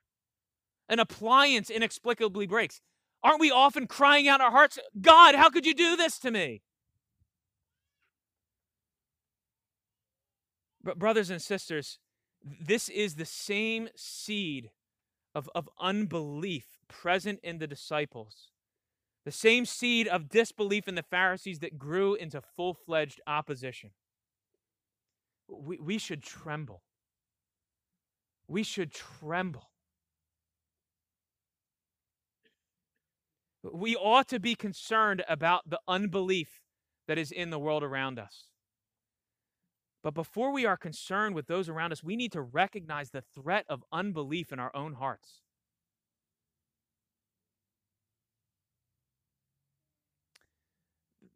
an 0.89 1.00
appliance 1.00 1.69
inexplicably 1.69 2.47
breaks, 2.47 2.82
Aren't 3.23 3.39
we 3.39 3.52
often 3.52 3.86
crying 3.86 4.28
out 4.28 4.41
our 4.41 4.52
hearts, 4.52 4.80
God, 5.00 5.36
how 5.36 5.50
could 5.50 5.65
you 5.65 5.73
do 5.73 5.95
this 5.95 6.17
to 6.19 6.32
me? 6.32 6.62
But, 10.84 10.97
brothers 10.97 11.30
and 11.30 11.41
sisters, 11.41 12.00
this 12.43 12.89
is 12.89 13.15
the 13.15 13.26
same 13.26 13.89
seed 13.95 14.71
of, 15.36 15.50
of 15.54 15.69
unbelief 15.80 16.78
present 16.88 17.39
in 17.43 17.60
the 17.60 17.67
disciples, 17.67 18.52
the 19.26 19.32
same 19.32 19.65
seed 19.65 20.08
of 20.08 20.30
disbelief 20.30 20.88
in 20.88 20.95
the 20.95 21.04
Pharisees 21.04 21.60
that 21.60 21.78
grew 21.78 22.15
into 22.15 22.41
full 22.41 22.73
fledged 22.73 23.19
opposition. 23.28 23.91
We, 25.50 25.78
we 25.80 25.97
should 25.97 26.23
tremble. 26.23 26.82
We 28.47 28.63
should 28.63 28.91
tremble 28.93 29.69
We 33.73 33.95
ought 33.95 34.27
to 34.29 34.39
be 34.39 34.55
concerned 34.55 35.23
about 35.27 35.69
the 35.69 35.79
unbelief 35.88 36.62
that 37.07 37.17
is 37.17 37.31
in 37.31 37.49
the 37.49 37.60
world 37.60 37.83
around 37.83 38.19
us. 38.19 38.45
But 40.03 40.13
before 40.13 40.51
we 40.51 40.65
are 40.65 40.77
concerned 40.77 41.36
with 41.36 41.47
those 41.47 41.67
around 41.67 41.91
us, 41.91 42.03
we 42.03 42.15
need 42.15 42.31
to 42.33 42.41
recognize 42.41 43.10
the 43.10 43.23
threat 43.36 43.65
of 43.67 43.83
unbelief 43.91 44.51
in 44.51 44.60
our 44.60 44.73
own 44.75 44.93
hearts. 44.93 45.41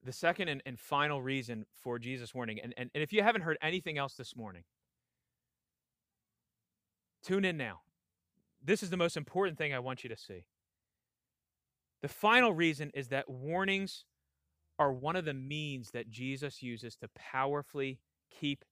The 0.04 0.13
second 0.13 0.47
and, 0.47 0.63
and 0.65 0.80
final 0.80 1.21
reason 1.21 1.65
for 1.76 2.00
Jesus' 2.00 2.34
warning, 2.34 2.60
and, 2.60 2.74
and, 2.76 2.89
and 2.93 3.04
if 3.04 3.13
you 3.13 3.21
haven't 3.24 3.41
heard 3.41 3.58
anything 3.62 3.97
else 3.97 4.15
this 4.15 4.36
morning, 4.36 4.63
tune 7.24 7.46
in 7.46 7.58
now. 7.58 7.82
This 8.64 8.84
is 8.84 8.90
the 8.90 8.98
most 8.98 9.18
important 9.18 9.58
thing 9.58 9.74
I 9.74 9.80
want 9.80 10.04
you 10.04 10.10
to 10.10 10.18
see. 10.18 10.46
The 12.02 12.08
final 12.08 12.54
reason 12.54 12.92
is 12.94 13.10
that 13.10 13.30
warnings 13.30 14.06
are 14.80 14.92
one 14.92 15.16
of 15.16 15.26
the 15.26 15.34
means 15.34 15.92
that 15.92 16.10
Jesus 16.10 16.64
uses 16.64 16.96
to 16.98 17.10
powerfully 17.16 18.00
keep 18.32 18.66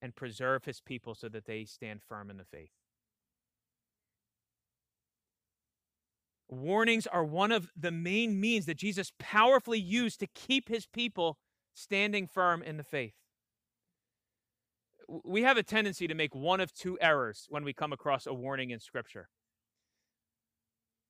and 0.00 0.14
preserve 0.14 0.64
his 0.64 0.80
people 0.80 1.14
so 1.14 1.28
that 1.28 1.46
they 1.46 1.64
stand 1.64 2.02
firm 2.02 2.30
in 2.30 2.36
the 2.36 2.44
faith. 2.44 2.70
Warnings 6.48 7.08
are 7.08 7.24
one 7.24 7.50
of 7.50 7.70
the 7.76 7.90
main 7.90 8.38
means 8.38 8.66
that 8.66 8.76
Jesus 8.76 9.10
powerfully 9.18 9.80
used 9.80 10.20
to 10.20 10.28
keep 10.28 10.68
his 10.68 10.86
people 10.86 11.38
standing 11.74 12.28
firm 12.28 12.62
in 12.62 12.76
the 12.76 12.84
faith. 12.84 13.14
We 15.08 15.42
have 15.42 15.56
a 15.56 15.62
tendency 15.62 16.06
to 16.08 16.14
make 16.14 16.34
one 16.34 16.60
of 16.60 16.72
two 16.72 16.98
errors 17.00 17.46
when 17.48 17.64
we 17.64 17.72
come 17.72 17.92
across 17.92 18.26
a 18.26 18.34
warning 18.34 18.70
in 18.70 18.80
Scripture. 18.80 19.28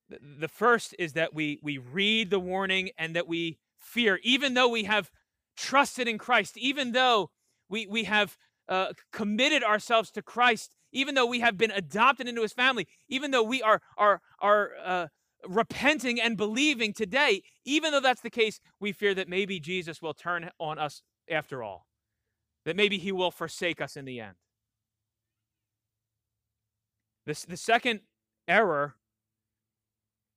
The 0.08 0.48
first 0.48 0.94
is 0.98 1.14
that 1.14 1.34
we 1.34 1.58
we 1.62 1.78
read 1.78 2.30
the 2.30 2.38
warning 2.38 2.90
and 2.96 3.16
that 3.16 3.26
we 3.26 3.58
fear, 3.78 4.20
even 4.22 4.54
though 4.54 4.68
we 4.68 4.84
have 4.84 5.10
trusted 5.56 6.06
in 6.06 6.18
Christ, 6.18 6.56
even 6.56 6.92
though 6.92 7.30
we 7.68 7.86
we 7.86 8.04
have 8.04 8.36
uh, 8.68 8.92
committed 9.12 9.64
ourselves 9.64 10.10
to 10.12 10.22
Christ, 10.22 10.74
even 10.92 11.14
though 11.14 11.26
we 11.26 11.40
have 11.40 11.56
been 11.56 11.70
adopted 11.70 12.28
into 12.28 12.42
His 12.42 12.52
family, 12.52 12.86
even 13.08 13.30
though 13.30 13.42
we 13.42 13.62
are 13.62 13.80
are 13.96 14.20
are 14.40 14.70
uh, 14.84 15.06
repenting 15.48 16.20
and 16.20 16.36
believing 16.36 16.92
today, 16.92 17.42
even 17.64 17.92
though 17.92 18.00
that's 18.00 18.20
the 18.20 18.30
case, 18.30 18.60
we 18.80 18.92
fear 18.92 19.14
that 19.14 19.28
maybe 19.28 19.58
Jesus 19.60 20.02
will 20.02 20.14
turn 20.14 20.50
on 20.58 20.78
us 20.78 21.02
after 21.30 21.62
all, 21.62 21.86
that 22.66 22.76
maybe 22.76 22.98
He 22.98 23.12
will 23.12 23.30
forsake 23.30 23.80
us 23.80 23.96
in 23.96 24.04
the 24.04 24.20
end. 24.20 24.34
This 27.24 27.44
the 27.44 27.56
second 27.56 28.00
error 28.46 28.96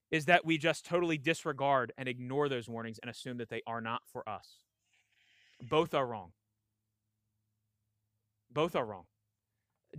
is 0.10 0.26
that 0.26 0.46
we 0.46 0.58
just 0.58 0.86
totally 0.86 1.18
disregard 1.18 1.92
and 1.98 2.08
ignore 2.08 2.48
those 2.48 2.70
warnings 2.70 3.00
and 3.00 3.12
assume 3.12 3.38
that 3.38 3.50
they 3.50 3.62
are 3.68 3.82
not 3.82 4.04
for 4.12 4.28
us. 4.28 4.60
Both 5.62 5.94
are 5.94 6.06
wrong. 6.06 6.32
Both 8.52 8.76
are 8.76 8.86
wrong. 8.86 9.06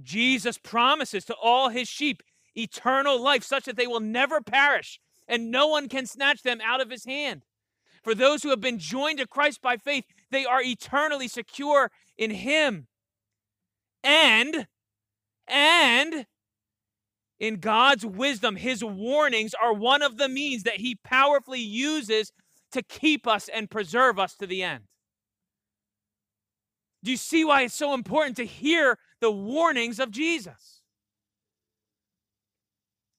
Jesus 0.03 0.59
promises 0.59 1.25
to 1.27 1.35
all 1.35 1.69
his 1.69 1.89
sheep 1.89 2.23
eternal 2.57 3.21
life 3.21 3.45
such 3.45 3.65
that 3.65 3.77
they 3.77 3.87
will 3.87 4.01
never 4.01 4.41
perish 4.41 5.01
and 5.29 5.51
no 5.51 5.69
one 5.69 5.89
can 5.89 6.07
snatch 6.07 6.43
them 6.43 6.61
out 6.61 6.81
of 6.81 6.91
his 6.91 7.05
hand. 7.05 7.43
For 8.03 8.15
those 8.15 8.43
who 8.43 8.51
have 8.51 8.61
been 8.61 8.79
joined 8.79 9.19
to 9.19 9.27
Christ 9.27 9.61
by 9.63 9.77
faith, 9.77 10.05
they 10.31 10.45
are 10.45 10.63
eternally 10.63 11.29
secure 11.29 11.91
in 12.17 12.31
him. 12.31 12.87
And 14.03 14.67
and 15.47 16.27
in 17.39 17.57
God's 17.57 18.05
wisdom, 18.05 18.57
his 18.57 18.85
warnings 18.85 19.55
are 19.55 19.73
one 19.73 20.03
of 20.03 20.19
the 20.19 20.29
means 20.29 20.63
that 20.65 20.77
he 20.77 20.95
powerfully 20.95 21.61
uses 21.61 22.33
to 22.73 22.83
keep 22.83 23.27
us 23.27 23.49
and 23.49 23.71
preserve 23.71 24.19
us 24.19 24.37
to 24.37 24.47
the 24.47 24.63
end. 24.63 24.85
Do 27.03 27.11
you 27.11 27.17
see 27.17 27.45
why 27.45 27.63
it's 27.63 27.75
so 27.75 27.95
important 27.95 28.37
to 28.37 28.45
hear 28.45 28.99
the 29.21 29.31
warnings 29.31 29.99
of 29.99 30.11
Jesus? 30.11 30.83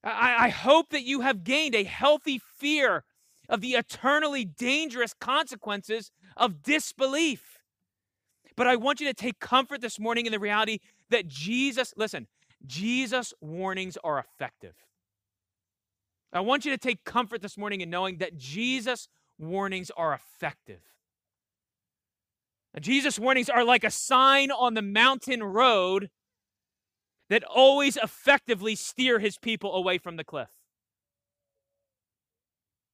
I, 0.04 0.46
I, 0.46 0.48
hope 0.48 0.90
that 0.90 1.04
you 1.04 1.20
have 1.20 1.44
gained 1.44 1.76
a 1.76 1.84
healthy 1.84 2.40
fear 2.58 3.04
of 3.48 3.60
the 3.60 3.72
eternally 3.72 4.44
dangerous 4.44 5.14
consequences 5.14 6.10
of 6.36 6.62
disbelief. 6.62 7.58
But 8.56 8.66
I 8.66 8.76
want 8.76 9.00
you 9.00 9.06
to 9.06 9.14
take 9.14 9.40
comfort 9.40 9.80
this 9.80 9.98
morning 9.98 10.26
in 10.26 10.32
the 10.32 10.38
reality 10.38 10.78
that 11.10 11.26
Jesus, 11.28 11.94
listen, 11.96 12.26
Jesus' 12.66 13.32
warnings 13.40 13.98
are 14.04 14.18
effective. 14.18 14.74
I 16.32 16.40
want 16.40 16.64
you 16.64 16.70
to 16.70 16.78
take 16.78 17.04
comfort 17.04 17.42
this 17.42 17.58
morning 17.58 17.80
in 17.80 17.90
knowing 17.90 18.18
that 18.18 18.36
Jesus' 18.36 19.08
warnings 19.38 19.90
are 19.96 20.14
effective. 20.14 20.80
Jesus' 22.80 23.18
warnings 23.18 23.50
are 23.50 23.64
like 23.64 23.84
a 23.84 23.90
sign 23.90 24.50
on 24.50 24.74
the 24.74 24.82
mountain 24.82 25.42
road 25.42 26.08
that 27.28 27.44
always 27.44 27.96
effectively 27.96 28.74
steer 28.74 29.18
his 29.18 29.36
people 29.36 29.74
away 29.74 29.98
from 29.98 30.16
the 30.16 30.24
cliff. 30.24 30.48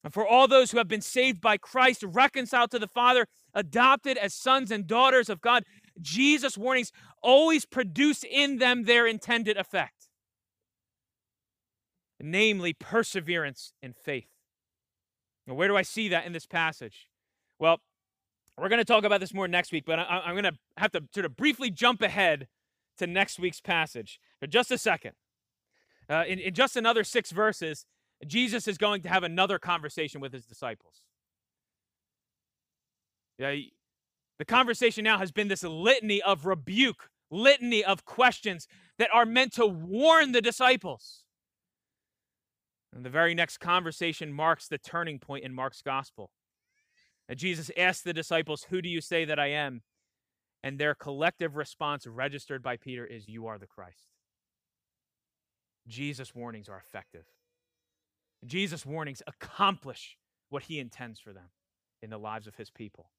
And 0.09 0.15
for 0.15 0.27
all 0.27 0.49
those 0.49 0.71
who 0.71 0.79
have 0.79 0.89
been 0.89 1.03
saved 1.03 1.43
by 1.43 1.59
Christ, 1.59 2.03
reconciled 2.03 2.71
to 2.71 2.79
the 2.79 2.89
Father, 2.89 3.27
adopted 3.53 4.17
as 4.17 4.33
sons 4.33 4.71
and 4.71 4.87
daughters 4.87 5.29
of 5.29 5.43
God, 5.43 5.65
Jesus' 6.01 6.57
warnings 6.57 6.93
always 7.23 7.67
produce 7.67 8.25
in 8.25 8.57
them 8.57 8.85
their 8.85 9.07
intended 9.07 9.59
effect 9.59 9.99
namely, 12.21 12.73
perseverance 12.73 13.75
and 13.83 13.95
faith. 13.95 14.31
Now, 15.47 15.55
where 15.55 15.69
do 15.69 15.77
I 15.77 15.83
see 15.83 16.09
that 16.09 16.25
in 16.25 16.33
this 16.33 16.47
passage? 16.47 17.09
Well, 17.59 17.81
we're 18.57 18.71
going 18.71 18.81
to 18.81 18.85
talk 18.85 19.05
about 19.05 19.21
this 19.21 19.35
more 19.35 19.47
next 19.47 19.73
week, 19.73 19.85
but 19.87 19.99
I, 19.99 20.23
am 20.25 20.33
going 20.33 20.45
to 20.45 20.59
have 20.79 20.91
to 20.93 21.05
sort 21.15 21.27
of 21.27 21.37
briefly 21.37 21.71
jump 21.71 22.01
ahead 22.03 22.49
to 22.97 23.07
next 23.07 23.39
week's 23.39 23.61
passage 23.61 24.19
for 24.41 24.47
just 24.47 24.71
a 24.71 24.79
second. 24.79 25.13
Uh, 26.11 26.25
in, 26.27 26.39
in 26.39 26.55
just 26.55 26.77
another 26.77 27.05
six 27.05 27.31
verses, 27.31 27.87
Jesus 28.27 28.67
is 28.67 28.79
going 28.79 29.03
to 29.03 29.09
have 29.09 29.23
another 29.23 29.59
conversation 29.59 30.21
with 30.21 30.33
his 30.33 30.45
disciples. 30.45 31.03
Yeah, 33.39 33.55
the 34.39 34.45
conversation 34.45 35.05
now 35.05 35.19
has 35.19 35.31
been 35.31 35.49
this 35.49 35.63
litany 35.63 36.21
of 36.23 36.47
rebuke, 36.47 37.11
litany 37.31 37.85
of 37.85 38.05
questions 38.05 38.67
that 38.99 39.11
are 39.13 39.27
meant 39.27 39.53
to 39.55 39.67
warn 39.67 40.33
the 40.33 40.41
disciples. 40.41 41.25
And 42.93 43.05
the 43.05 43.11
very 43.11 43.35
next 43.35 43.59
conversation 43.59 44.33
marks 44.33 44.67
the 44.67 44.79
turning 44.79 45.19
point 45.19 45.45
in 45.45 45.55
Mark's 45.55 45.83
gospel. 45.83 46.31
And 47.29 47.39
Jesus 47.39 47.71
asked 47.77 48.05
the 48.05 48.15
disciples, 48.15 48.67
Who 48.71 48.81
do 48.81 48.89
you 48.89 49.01
say 49.01 49.25
that 49.25 49.39
I 49.39 49.49
am? 49.49 49.83
And 50.65 50.79
their 50.79 50.95
collective 50.95 51.57
response, 51.57 52.07
registered 52.07 52.63
by 52.63 52.77
Peter, 52.77 53.05
is, 53.05 53.29
You 53.29 53.47
are 53.47 53.59
the 53.59 53.67
Christ. 53.67 54.09
Jesus' 55.87 56.35
warnings 56.35 56.69
are 56.69 56.79
effective. 56.79 57.25
Jesus' 58.47 58.87
warnings 58.87 59.23
accomplish 59.27 60.17
what 60.49 60.65
he 60.65 60.79
intends 60.79 61.21
for 61.21 61.33
them 61.33 61.51
in 62.03 62.11
the 62.11 62.19
lives 62.19 62.47
of 62.47 62.57
his 62.57 62.71
people. 62.71 63.11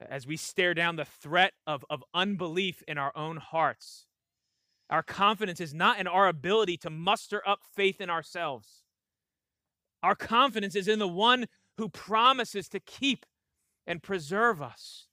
As 0.00 0.26
we 0.26 0.36
stare 0.36 0.74
down 0.74 0.96
the 0.96 1.04
threat 1.04 1.54
of, 1.66 1.84
of 1.90 2.04
unbelief 2.14 2.82
in 2.86 2.98
our 2.98 3.12
own 3.16 3.36
hearts, 3.36 4.06
our 4.90 5.02
confidence 5.02 5.60
is 5.60 5.74
not 5.74 5.98
in 5.98 6.06
our 6.06 6.28
ability 6.28 6.76
to 6.78 6.90
muster 6.90 7.46
up 7.46 7.60
faith 7.74 8.00
in 8.00 8.08
ourselves. 8.08 8.84
Our 10.02 10.14
confidence 10.14 10.76
is 10.76 10.88
in 10.88 10.98
the 10.98 11.08
one 11.08 11.46
who 11.76 11.88
promises 11.88 12.68
to 12.70 12.80
keep 12.80 13.26
and 13.86 14.02
preserve 14.02 14.62
us. 14.62 15.08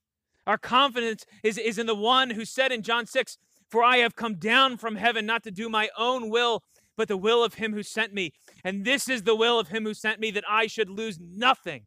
Our 0.46 0.58
confidence 0.58 1.26
is, 1.44 1.58
is 1.58 1.80
in 1.80 1.88
the 1.88 1.96
one 1.96 2.32
who 2.32 2.46
said 2.46 2.72
in 2.72 2.84
John 2.84 3.06
6, 3.06 3.38
For 3.70 3.84
I 3.84 3.98
have 3.98 4.16
come 4.16 4.36
down 4.36 4.78
from 4.78 4.96
heaven 4.96 5.26
not 5.26 5.44
to 5.44 5.52
do 5.52 5.70
my 5.70 5.90
own 5.98 6.30
will, 6.30 6.64
but 6.98 7.08
the 7.08 7.18
will 7.18 7.44
of 7.44 7.56
him 7.56 7.74
who 7.74 7.84
sent 7.84 8.14
me. 8.14 8.34
And 8.64 8.86
this 8.86 9.10
is 9.10 9.24
the 9.24 9.36
will 9.36 9.60
of 9.60 9.70
him 9.70 9.84
who 9.84 9.94
sent 9.94 10.20
me, 10.20 10.32
that 10.32 10.44
I 10.50 10.68
should 10.68 10.90
lose 10.90 11.20
nothing 11.20 11.86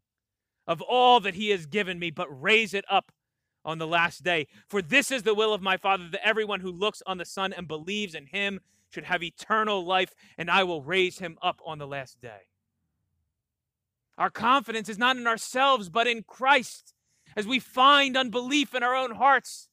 of 0.67 0.83
all 0.83 1.21
that 1.21 1.35
he 1.35 1.51
has 1.51 1.67
given 1.67 1.99
me, 1.99 2.11
but 2.11 2.29
raise 2.29 2.75
it 2.75 2.85
up 2.91 3.13
on 3.65 3.79
the 3.79 3.87
last 3.87 4.23
day. 4.23 4.47
For 4.69 4.81
this 4.83 5.11
is 5.11 5.23
the 5.23 5.35
will 5.35 5.53
of 5.53 5.63
my 5.63 5.77
Father, 5.77 6.09
that 6.11 6.27
everyone 6.27 6.61
who 6.61 6.71
looks 6.71 7.03
on 7.07 7.19
the 7.19 7.25
Son 7.25 7.53
and 7.53 7.67
believes 7.67 8.15
in 8.15 8.27
him 8.27 8.61
should 8.91 9.05
have 9.05 9.23
eternal 9.23 9.85
life, 9.85 10.15
and 10.37 10.51
I 10.51 10.65
will 10.65 10.83
raise 10.83 11.19
him 11.19 11.39
up 11.43 11.61
on 11.65 11.79
the 11.79 11.87
last 11.87 12.21
day. 12.21 12.49
Our 14.17 14.31
confidence 14.31 14.89
is 14.89 14.99
not 14.99 15.17
in 15.17 15.27
ourselves, 15.27 15.89
but 15.89 16.07
in 16.07 16.23
Christ. 16.23 16.95
As 17.37 17.47
we 17.47 17.61
find 17.61 18.17
unbelief 18.17 18.75
in 18.75 18.83
our 18.83 18.97
own 18.97 19.13
hearts, 19.13 19.69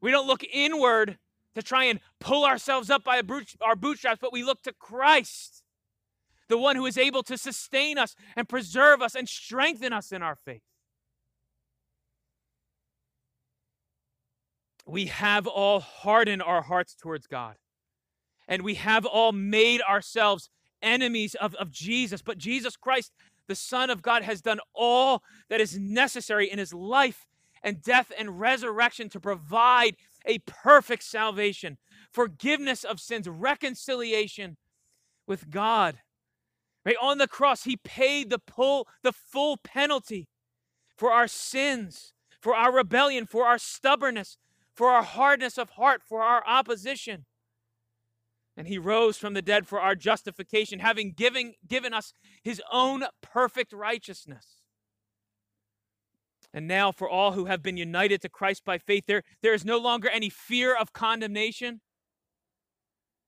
we 0.00 0.10
don't 0.10 0.26
look 0.26 0.44
inward 0.44 1.18
to 1.56 1.62
try 1.62 1.84
and 1.84 2.00
pull 2.20 2.44
ourselves 2.44 2.90
up 2.90 3.02
by 3.02 3.22
our 3.62 3.76
bootstraps, 3.76 4.18
but 4.20 4.32
we 4.32 4.44
look 4.44 4.62
to 4.62 4.74
Christ, 4.74 5.64
the 6.48 6.58
one 6.58 6.76
who 6.76 6.84
is 6.84 6.98
able 6.98 7.22
to 7.22 7.38
sustain 7.38 7.96
us 7.96 8.14
and 8.36 8.46
preserve 8.46 9.00
us 9.00 9.14
and 9.14 9.26
strengthen 9.26 9.90
us 9.90 10.12
in 10.12 10.22
our 10.22 10.36
faith. 10.36 10.60
We 14.86 15.06
have 15.06 15.46
all 15.46 15.80
hardened 15.80 16.42
our 16.42 16.60
hearts 16.60 16.94
towards 16.94 17.26
God, 17.26 17.56
and 18.46 18.60
we 18.60 18.74
have 18.74 19.06
all 19.06 19.32
made 19.32 19.80
ourselves 19.80 20.50
enemies 20.82 21.34
of, 21.36 21.54
of 21.54 21.70
Jesus. 21.70 22.20
But 22.20 22.36
Jesus 22.36 22.76
Christ, 22.76 23.12
the 23.48 23.54
Son 23.54 23.88
of 23.88 24.02
God, 24.02 24.22
has 24.24 24.42
done 24.42 24.60
all 24.74 25.22
that 25.48 25.62
is 25.62 25.78
necessary 25.78 26.50
in 26.50 26.58
his 26.58 26.74
life 26.74 27.26
and 27.62 27.82
death 27.82 28.12
and 28.16 28.38
resurrection 28.38 29.08
to 29.08 29.18
provide 29.18 29.96
a 30.26 30.38
perfect 30.40 31.02
salvation, 31.02 31.78
forgiveness 32.12 32.84
of 32.84 33.00
sins, 33.00 33.28
reconciliation 33.28 34.56
with 35.26 35.50
God. 35.50 35.98
Right 36.84 36.96
on 37.00 37.18
the 37.18 37.28
cross, 37.28 37.64
he 37.64 37.76
paid 37.76 38.30
the 38.30 38.40
full, 38.46 38.86
the 39.02 39.12
full 39.12 39.56
penalty 39.56 40.28
for 40.96 41.10
our 41.10 41.26
sins, 41.26 42.12
for 42.40 42.54
our 42.54 42.72
rebellion, 42.72 43.26
for 43.26 43.44
our 43.44 43.58
stubbornness, 43.58 44.38
for 44.74 44.90
our 44.90 45.02
hardness 45.02 45.58
of 45.58 45.70
heart, 45.70 46.02
for 46.06 46.22
our 46.22 46.46
opposition. 46.46 47.26
And 48.56 48.68
he 48.68 48.78
rose 48.78 49.18
from 49.18 49.34
the 49.34 49.42
dead 49.42 49.66
for 49.66 49.80
our 49.80 49.94
justification, 49.94 50.78
having 50.78 51.12
given, 51.12 51.54
given 51.66 51.92
us 51.92 52.12
his 52.42 52.62
own 52.72 53.04
perfect 53.20 53.72
righteousness. 53.72 54.55
And 56.56 56.66
now, 56.66 56.90
for 56.90 57.06
all 57.06 57.32
who 57.32 57.44
have 57.44 57.62
been 57.62 57.76
united 57.76 58.22
to 58.22 58.30
Christ 58.30 58.64
by 58.64 58.78
faith, 58.78 59.04
there, 59.06 59.24
there 59.42 59.52
is 59.52 59.62
no 59.62 59.76
longer 59.76 60.08
any 60.08 60.30
fear 60.30 60.74
of 60.74 60.94
condemnation, 60.94 61.82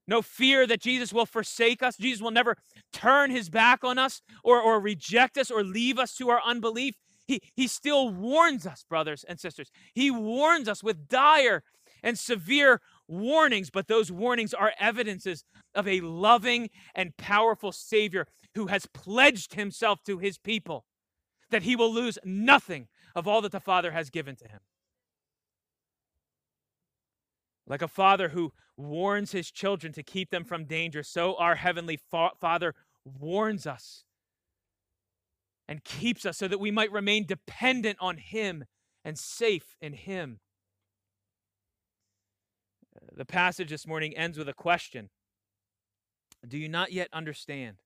no 0.07 0.23
fear 0.23 0.67
that 0.67 0.81
Jesus 0.81 1.13
will 1.13 1.27
forsake 1.27 1.83
us. 1.83 1.99
Jesus 1.99 2.23
will 2.23 2.31
never 2.31 2.57
turn 2.91 3.31
his 3.31 3.51
back 3.51 3.85
on 3.85 3.99
us 3.99 4.23
or, 4.43 4.63
or 4.63 4.81
reject 4.81 5.37
us 5.37 5.51
or 5.51 5.63
leave 5.63 5.99
us 5.99 6.15
to 6.15 6.31
our 6.31 6.41
unbelief. 6.43 6.95
He, 7.27 7.43
he 7.55 7.67
still 7.67 8.09
warns 8.09 8.67
us, 8.67 8.87
brothers 8.89 9.27
and 9.29 9.39
sisters. 9.39 9.71
He 9.93 10.11
warns 10.11 10.67
us 10.67 10.83
with 10.83 11.07
dire 11.07 11.65
and 12.03 12.19
severe 12.19 12.81
warnings, 13.07 13.69
but 13.69 13.89
those 13.89 14.11
warnings 14.11 14.55
are 14.55 14.73
evidences 14.81 15.45
of 15.75 15.87
a 15.87 16.01
loving 16.01 16.71
and 16.95 17.15
powerful 17.19 17.73
Savior 17.73 18.27
who 18.55 18.69
has 18.69 18.87
pledged 18.87 19.53
himself 19.53 20.03
to 20.05 20.17
his 20.17 20.39
people 20.39 20.87
that 21.51 21.63
he 21.63 21.77
will 21.77 21.93
lose 21.93 22.19
nothing 22.25 22.89
of 23.15 23.27
all 23.27 23.41
that 23.43 23.53
the 23.53 23.61
Father 23.61 23.93
has 23.93 24.11
given 24.11 24.37
to 24.37 24.49
him. 24.49 24.61
Like 27.67 27.83
a 27.83 27.89
father 27.89 28.31
who 28.31 28.53
warns 28.77 29.33
his 29.33 29.51
children 29.51 29.93
to 29.93 30.03
keep 30.03 30.31
them 30.31 30.45
from 30.45 30.65
danger, 30.65 31.03
so 31.03 31.37
our 31.37 31.57
Heavenly 31.57 31.99
fa- 32.11 32.31
Father 32.41 32.75
warns 33.05 33.67
us 33.67 34.05
and 35.69 35.85
keeps 35.85 36.25
us 36.25 36.39
so 36.39 36.49
that 36.49 36.59
we 36.59 36.71
might 36.71 36.91
remain 36.91 37.27
dependent 37.27 37.99
on 38.01 38.17
Him 38.17 38.65
and 39.05 39.19
safe 39.19 39.77
in 39.81 39.93
Him. 39.93 40.41
The 43.15 43.27
passage 43.27 43.69
this 43.69 43.87
morning 43.87 44.17
ends 44.17 44.39
with 44.39 44.49
a 44.49 44.55
question 44.55 45.11
Do 46.47 46.57
you 46.57 46.69
not 46.69 46.91
yet 46.91 47.09
understand? 47.13 47.77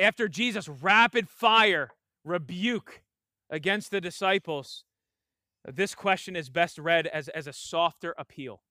After 0.00 0.28
Jesus' 0.28 0.68
rapid 0.68 1.28
fire 1.28 1.90
rebuke 2.24 3.01
against 3.52 3.90
the 3.90 4.00
disciples, 4.00 4.84
this 5.64 5.94
question 5.94 6.34
is 6.34 6.48
best 6.48 6.78
read 6.78 7.06
as, 7.06 7.28
as 7.28 7.46
a 7.46 7.52
softer 7.52 8.14
appeal. 8.18 8.62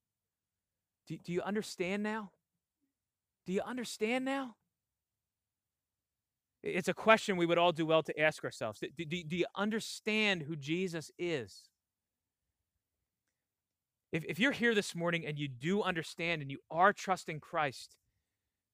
Do, 1.07 1.17
do 1.17 1.31
you 1.31 1.41
understand 1.41 2.03
now? 2.03 2.31
Do 3.45 3.53
you 3.53 3.61
understand 3.61 4.25
now? 4.25 4.55
It's 6.63 6.87
a 6.87 6.93
question 6.93 7.37
we 7.37 7.45
would 7.45 7.57
all 7.57 7.71
do 7.71 7.85
well 7.85 8.03
to 8.03 8.19
ask 8.19 8.43
ourselves. 8.43 8.79
Do, 8.79 9.05
do, 9.05 9.23
do 9.23 9.35
you 9.35 9.45
understand 9.55 10.43
who 10.43 10.55
Jesus 10.55 11.11
is? 11.17 11.69
If, 14.11 14.25
if 14.25 14.39
you're 14.39 14.51
here 14.51 14.75
this 14.75 14.95
morning 14.95 15.25
and 15.25 15.39
you 15.39 15.47
do 15.47 15.81
understand 15.81 16.41
and 16.41 16.51
you 16.51 16.59
are 16.69 16.91
trusting 16.91 17.39
Christ, 17.39 17.95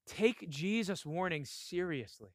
take 0.05 0.49
Jesus' 0.49 1.05
warning 1.05 1.45
seriously. 1.45 2.31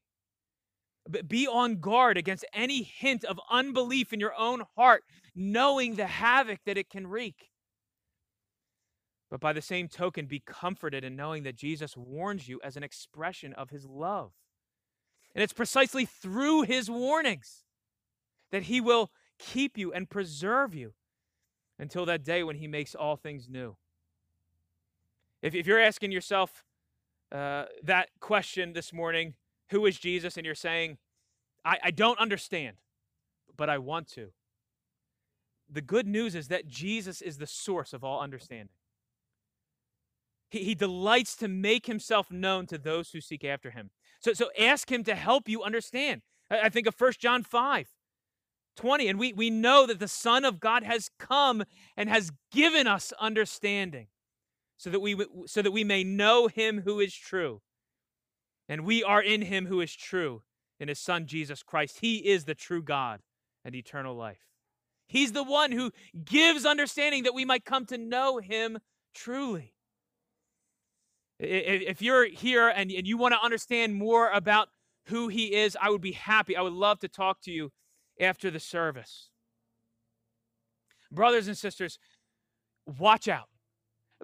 Be 1.27 1.49
on 1.49 1.81
guard 1.81 2.17
against 2.17 2.45
any 2.53 2.83
hint 2.83 3.25
of 3.25 3.41
unbelief 3.51 4.13
in 4.13 4.21
your 4.21 4.35
own 4.39 4.63
heart, 4.77 5.05
knowing 5.35 5.97
the 5.97 6.07
havoc 6.07 6.61
that 6.65 6.79
it 6.79 6.89
can 6.89 7.07
wreak. 7.07 7.51
But 9.31 9.41
by 9.41 9.53
the 9.53 9.63
same 9.63 9.89
token, 9.89 10.27
be 10.27 10.41
comforted 10.41 11.05
in 11.05 11.17
knowing 11.17 11.43
that 11.45 11.57
Jesus 11.57 11.97
warns 11.97 12.49
you 12.49 12.61
as 12.63 12.77
an 12.77 12.83
expression 12.83 13.53
of 13.55 13.71
his 13.71 13.87
love. 13.87 14.33
And 15.35 15.43
it's 15.43 15.55
precisely 15.55 16.05
through 16.05 16.63
his 16.63 16.91
warnings 16.91 17.65
that 18.51 18.65
he 18.65 18.81
will 18.81 19.11
keep 19.39 19.79
you 19.79 19.93
and 19.93 20.09
preserve 20.09 20.75
you 20.75 20.93
until 21.79 22.05
that 22.07 22.23
day 22.23 22.43
when 22.43 22.57
he 22.57 22.69
makes 22.69 22.95
all 22.95 23.17
things 23.17 23.49
new. 23.49 23.77
If, 25.41 25.55
if 25.55 25.67
you're 25.67 25.81
asking 25.81 26.13
yourself 26.13 26.63
uh, 27.33 27.65
that 27.83 28.11
question 28.21 28.75
this 28.75 28.93
morning, 28.93 29.35
who 29.73 29.87
is 29.87 29.99
Jesus? 29.99 30.37
And 30.37 30.47
you're 30.47 30.55
saying, 30.55 30.99
I, 31.65 31.79
I 31.85 31.91
don't 31.91 32.19
understand, 32.19 32.77
but 33.57 33.69
I 33.69 33.79
want 33.79 34.07
to. 34.13 34.29
The 35.69 35.81
good 35.81 36.07
news 36.07 36.35
is 36.35 36.49
that 36.49 36.69
Jesus 36.69 37.21
is 37.21 37.39
the 37.39 37.47
source 37.47 37.93
of 37.93 38.05
all 38.05 38.21
understanding. 38.21 38.69
He, 40.51 40.65
he 40.65 40.75
delights 40.75 41.35
to 41.37 41.49
make 41.49 41.87
himself 41.87 42.31
known 42.31 42.67
to 42.67 42.79
those 42.79 43.11
who 43.11 43.21
seek 43.21 43.45
after 43.45 43.71
him. 43.71 43.91
So, 44.21 44.35
so 44.35 44.51
ask 44.59 44.93
him 44.93 45.03
to 45.05 45.15
help 45.15 45.49
you 45.49 45.63
understand. 45.63 46.23
I, 46.51 46.61
I 46.61 46.69
think 46.69 46.87
of 46.87 46.95
1 46.99 47.13
John 47.19 47.43
5. 47.43 47.89
20 48.75 49.07
and 49.07 49.19
we, 49.19 49.35
we 49.35 49.51
know 49.51 49.87
that 49.87 49.99
the 49.99 50.09
son 50.09 50.47
of 50.47 50.59
god 50.59 50.83
has 50.83 51.11
come 51.19 51.63
and 51.95 52.09
has 52.09 52.31
given 52.51 52.87
us 52.87 53.13
understanding 53.21 54.07
so 54.79 54.89
that 54.89 55.01
we 55.01 55.15
so 55.45 55.61
that 55.61 55.73
we 55.73 55.85
may 55.85 56.03
know 56.03 56.47
him 56.47 56.81
who 56.81 56.99
is 56.99 57.15
true 57.15 57.61
and 58.73 58.87
we 58.87 59.05
are 59.05 59.21
in 59.21 59.43
him 59.43 59.67
who 59.67 59.83
is 59.83 59.95
true 59.95 60.43
in 60.81 60.89
his 60.89 60.99
son 60.99 61.27
jesus 61.27 61.63
christ 61.63 61.99
he 62.01 62.17
is 62.17 62.45
the 62.45 62.55
true 62.55 62.83
god 62.83 63.21
and 63.65 63.75
eternal 63.75 64.17
life 64.17 64.47
he's 65.07 65.33
the 65.33 65.45
one 65.45 65.73
who 65.73 65.91
gives 66.25 66.65
understanding 66.65 67.25
that 67.25 67.35
we 67.35 67.45
might 67.45 67.67
come 67.67 67.85
to 67.85 67.99
know 67.99 68.39
him 68.39 68.79
truly 69.15 69.75
if 71.39 72.01
you're 72.01 72.27
here 72.27 72.69
and, 72.69 72.91
you 72.91 73.17
want 73.17 73.35
to 73.35 73.41
understand 73.43 73.95
more 73.95 74.31
about 74.31 74.69
who 75.07 75.27
he 75.27 75.55
is, 75.55 75.77
I 75.81 75.91
would 75.91 76.01
be 76.01 76.13
happy. 76.13 76.57
I 76.57 76.63
would 76.63 76.73
love 76.73 77.01
to 77.01 77.09
talk 77.09 77.41
to 77.43 77.51
you 77.51 77.73
after 78.21 78.49
the 78.49 78.61
service. 78.61 79.31
Brothers 81.11 81.49
and 81.49 81.59
sisters, 81.59 81.99
watch 82.87 83.27
out. 83.27 83.49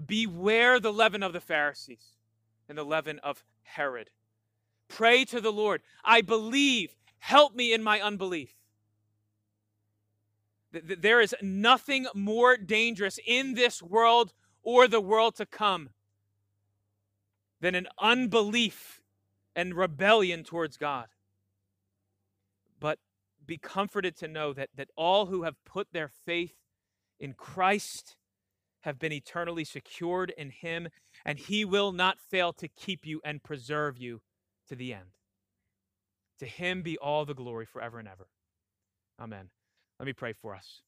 Beware 0.05 0.79
the 0.79 0.93
leaven 0.93 1.25
of 1.25 1.33
the 1.33 1.41
Pharisees 1.41 2.17
and 2.69 2.79
the 2.79 2.85
leaven 2.85 3.19
of 3.19 3.45
Herod. 3.63 4.11
Pray 4.89 5.25
to 5.27 5.41
the 5.41 5.53
Lord. 5.53 5.83
I 6.05 6.21
believe. 6.23 6.95
Help 7.19 7.55
me 7.55 7.73
in 7.73 7.83
my 7.83 8.01
unbelief. 8.01 8.55
There 10.73 11.21
is 11.21 11.35
nothing 11.43 12.07
more 12.15 12.57
dangerous 12.57 13.19
in 13.27 13.55
this 13.55 13.83
world 13.83 14.33
or 14.63 14.87
the 14.87 15.01
world 15.01 15.37
to 15.37 15.47
come 15.47 15.91
than 17.61 17.75
an 17.75 17.89
unbelief 17.99 19.01
and 19.57 19.75
rebellion 19.75 20.45
towards 20.45 20.77
God. 20.77 21.07
But 22.79 22.99
be 23.45 23.59
comforted 23.59 24.17
to 24.19 24.29
know 24.29 24.53
that, 24.53 24.69
that 24.77 24.91
all 24.95 25.27
who 25.27 25.43
have 25.43 25.57
put 25.65 25.89
their 25.93 26.09
faith 26.09 26.55
in 27.19 27.33
Christ 27.33 28.17
have 28.83 28.99
been 28.99 29.13
eternally 29.13 29.65
secured 29.65 30.33
in 30.37 30.51
Him, 30.51 30.89
and 31.25 31.39
He 31.39 31.65
will 31.65 31.93
not 31.93 32.21
fail 32.21 32.53
to 32.55 32.69
keep 32.69 33.05
you 33.05 33.21
and 33.25 33.43
preserve 33.43 33.99
you 33.99 34.21
to 34.69 34.77
the 34.77 34.93
end. 34.93 35.15
To 36.41 36.47
Him 36.47 36.83
be 36.83 36.97
all 36.99 37.25
the 37.25 37.35
glory 37.35 37.67
forever 37.67 37.99
and 37.99 38.09
ever. 38.09 38.29
Amen. 39.21 39.51
Let 39.99 40.07
me 40.07 40.13
pray 40.13 40.33
for 40.33 40.55
us. 40.55 40.83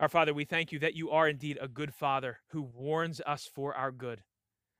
Our 0.00 0.08
Father, 0.08 0.32
we 0.32 0.44
thank 0.44 0.70
you 0.70 0.78
that 0.78 0.94
you 0.94 1.10
are 1.10 1.28
indeed 1.28 1.58
a 1.60 1.66
good 1.66 1.92
Father 1.92 2.38
who 2.50 2.62
warns 2.62 3.20
us 3.26 3.50
for 3.52 3.74
our 3.74 3.90
good, 3.90 4.22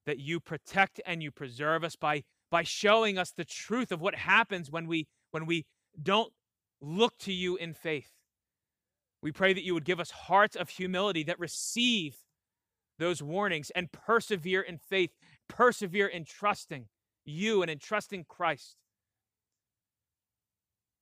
that 0.07 0.19
you 0.19 0.39
protect 0.39 1.01
and 1.05 1.23
you 1.23 1.31
preserve 1.33 1.83
us 1.83 1.97
by, 1.97 2.23
by 2.51 2.63
showing 2.63 3.19
us 3.19 3.33
the 3.33 3.45
truth 3.45 3.91
of 3.91 4.01
what 4.01 4.15
happens 4.15 4.71
when 4.71 4.87
we, 4.87 5.09
when 5.33 5.45
we 5.45 5.67
don't 6.01 6.33
look 6.81 7.19
to 7.19 7.33
you 7.33 7.57
in 7.57 7.75
faith. 7.75 8.13
We 9.21 9.33
pray 9.33 9.53
that 9.53 9.65
you 9.65 9.75
would 9.75 9.85
give 9.85 9.99
us 9.99 10.11
hearts 10.13 10.55
of 10.55 10.69
humility 10.69 11.25
that 11.25 11.41
receive 11.41 12.19
those 12.99 13.23
warnings 13.23 13.71
and 13.71 13.91
persevere 13.91 14.61
in 14.61 14.79
faith, 14.79 15.11
persevere 15.49 16.07
in 16.07 16.25
trusting 16.25 16.87
you 17.25 17.63
and 17.63 17.71
in 17.71 17.79
trusting 17.79 18.25
Christ. 18.29 18.77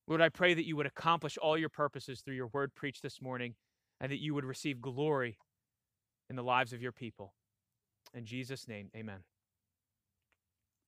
Lord, 0.07 0.21
I 0.21 0.29
pray 0.29 0.55
that 0.55 0.67
you 0.67 0.77
would 0.77 0.87
accomplish 0.87 1.37
all 1.37 1.59
your 1.59 1.69
purposes 1.69 2.21
through 2.21 2.35
your 2.35 2.49
word 2.49 2.75
preached 2.75 3.03
this 3.03 3.21
morning 3.21 3.55
and 4.01 4.13
that 4.13 4.21
you 4.21 4.35
would 4.35 4.45
receive 4.45 4.81
glory 4.81 5.39
in 6.31 6.37
the 6.37 6.45
lives 6.45 6.73
of 6.73 6.83
your 6.83 6.93
people. 6.93 7.35
In 8.15 8.25
Jesus' 8.25 8.69
name, 8.69 8.91
amen. 8.97 9.21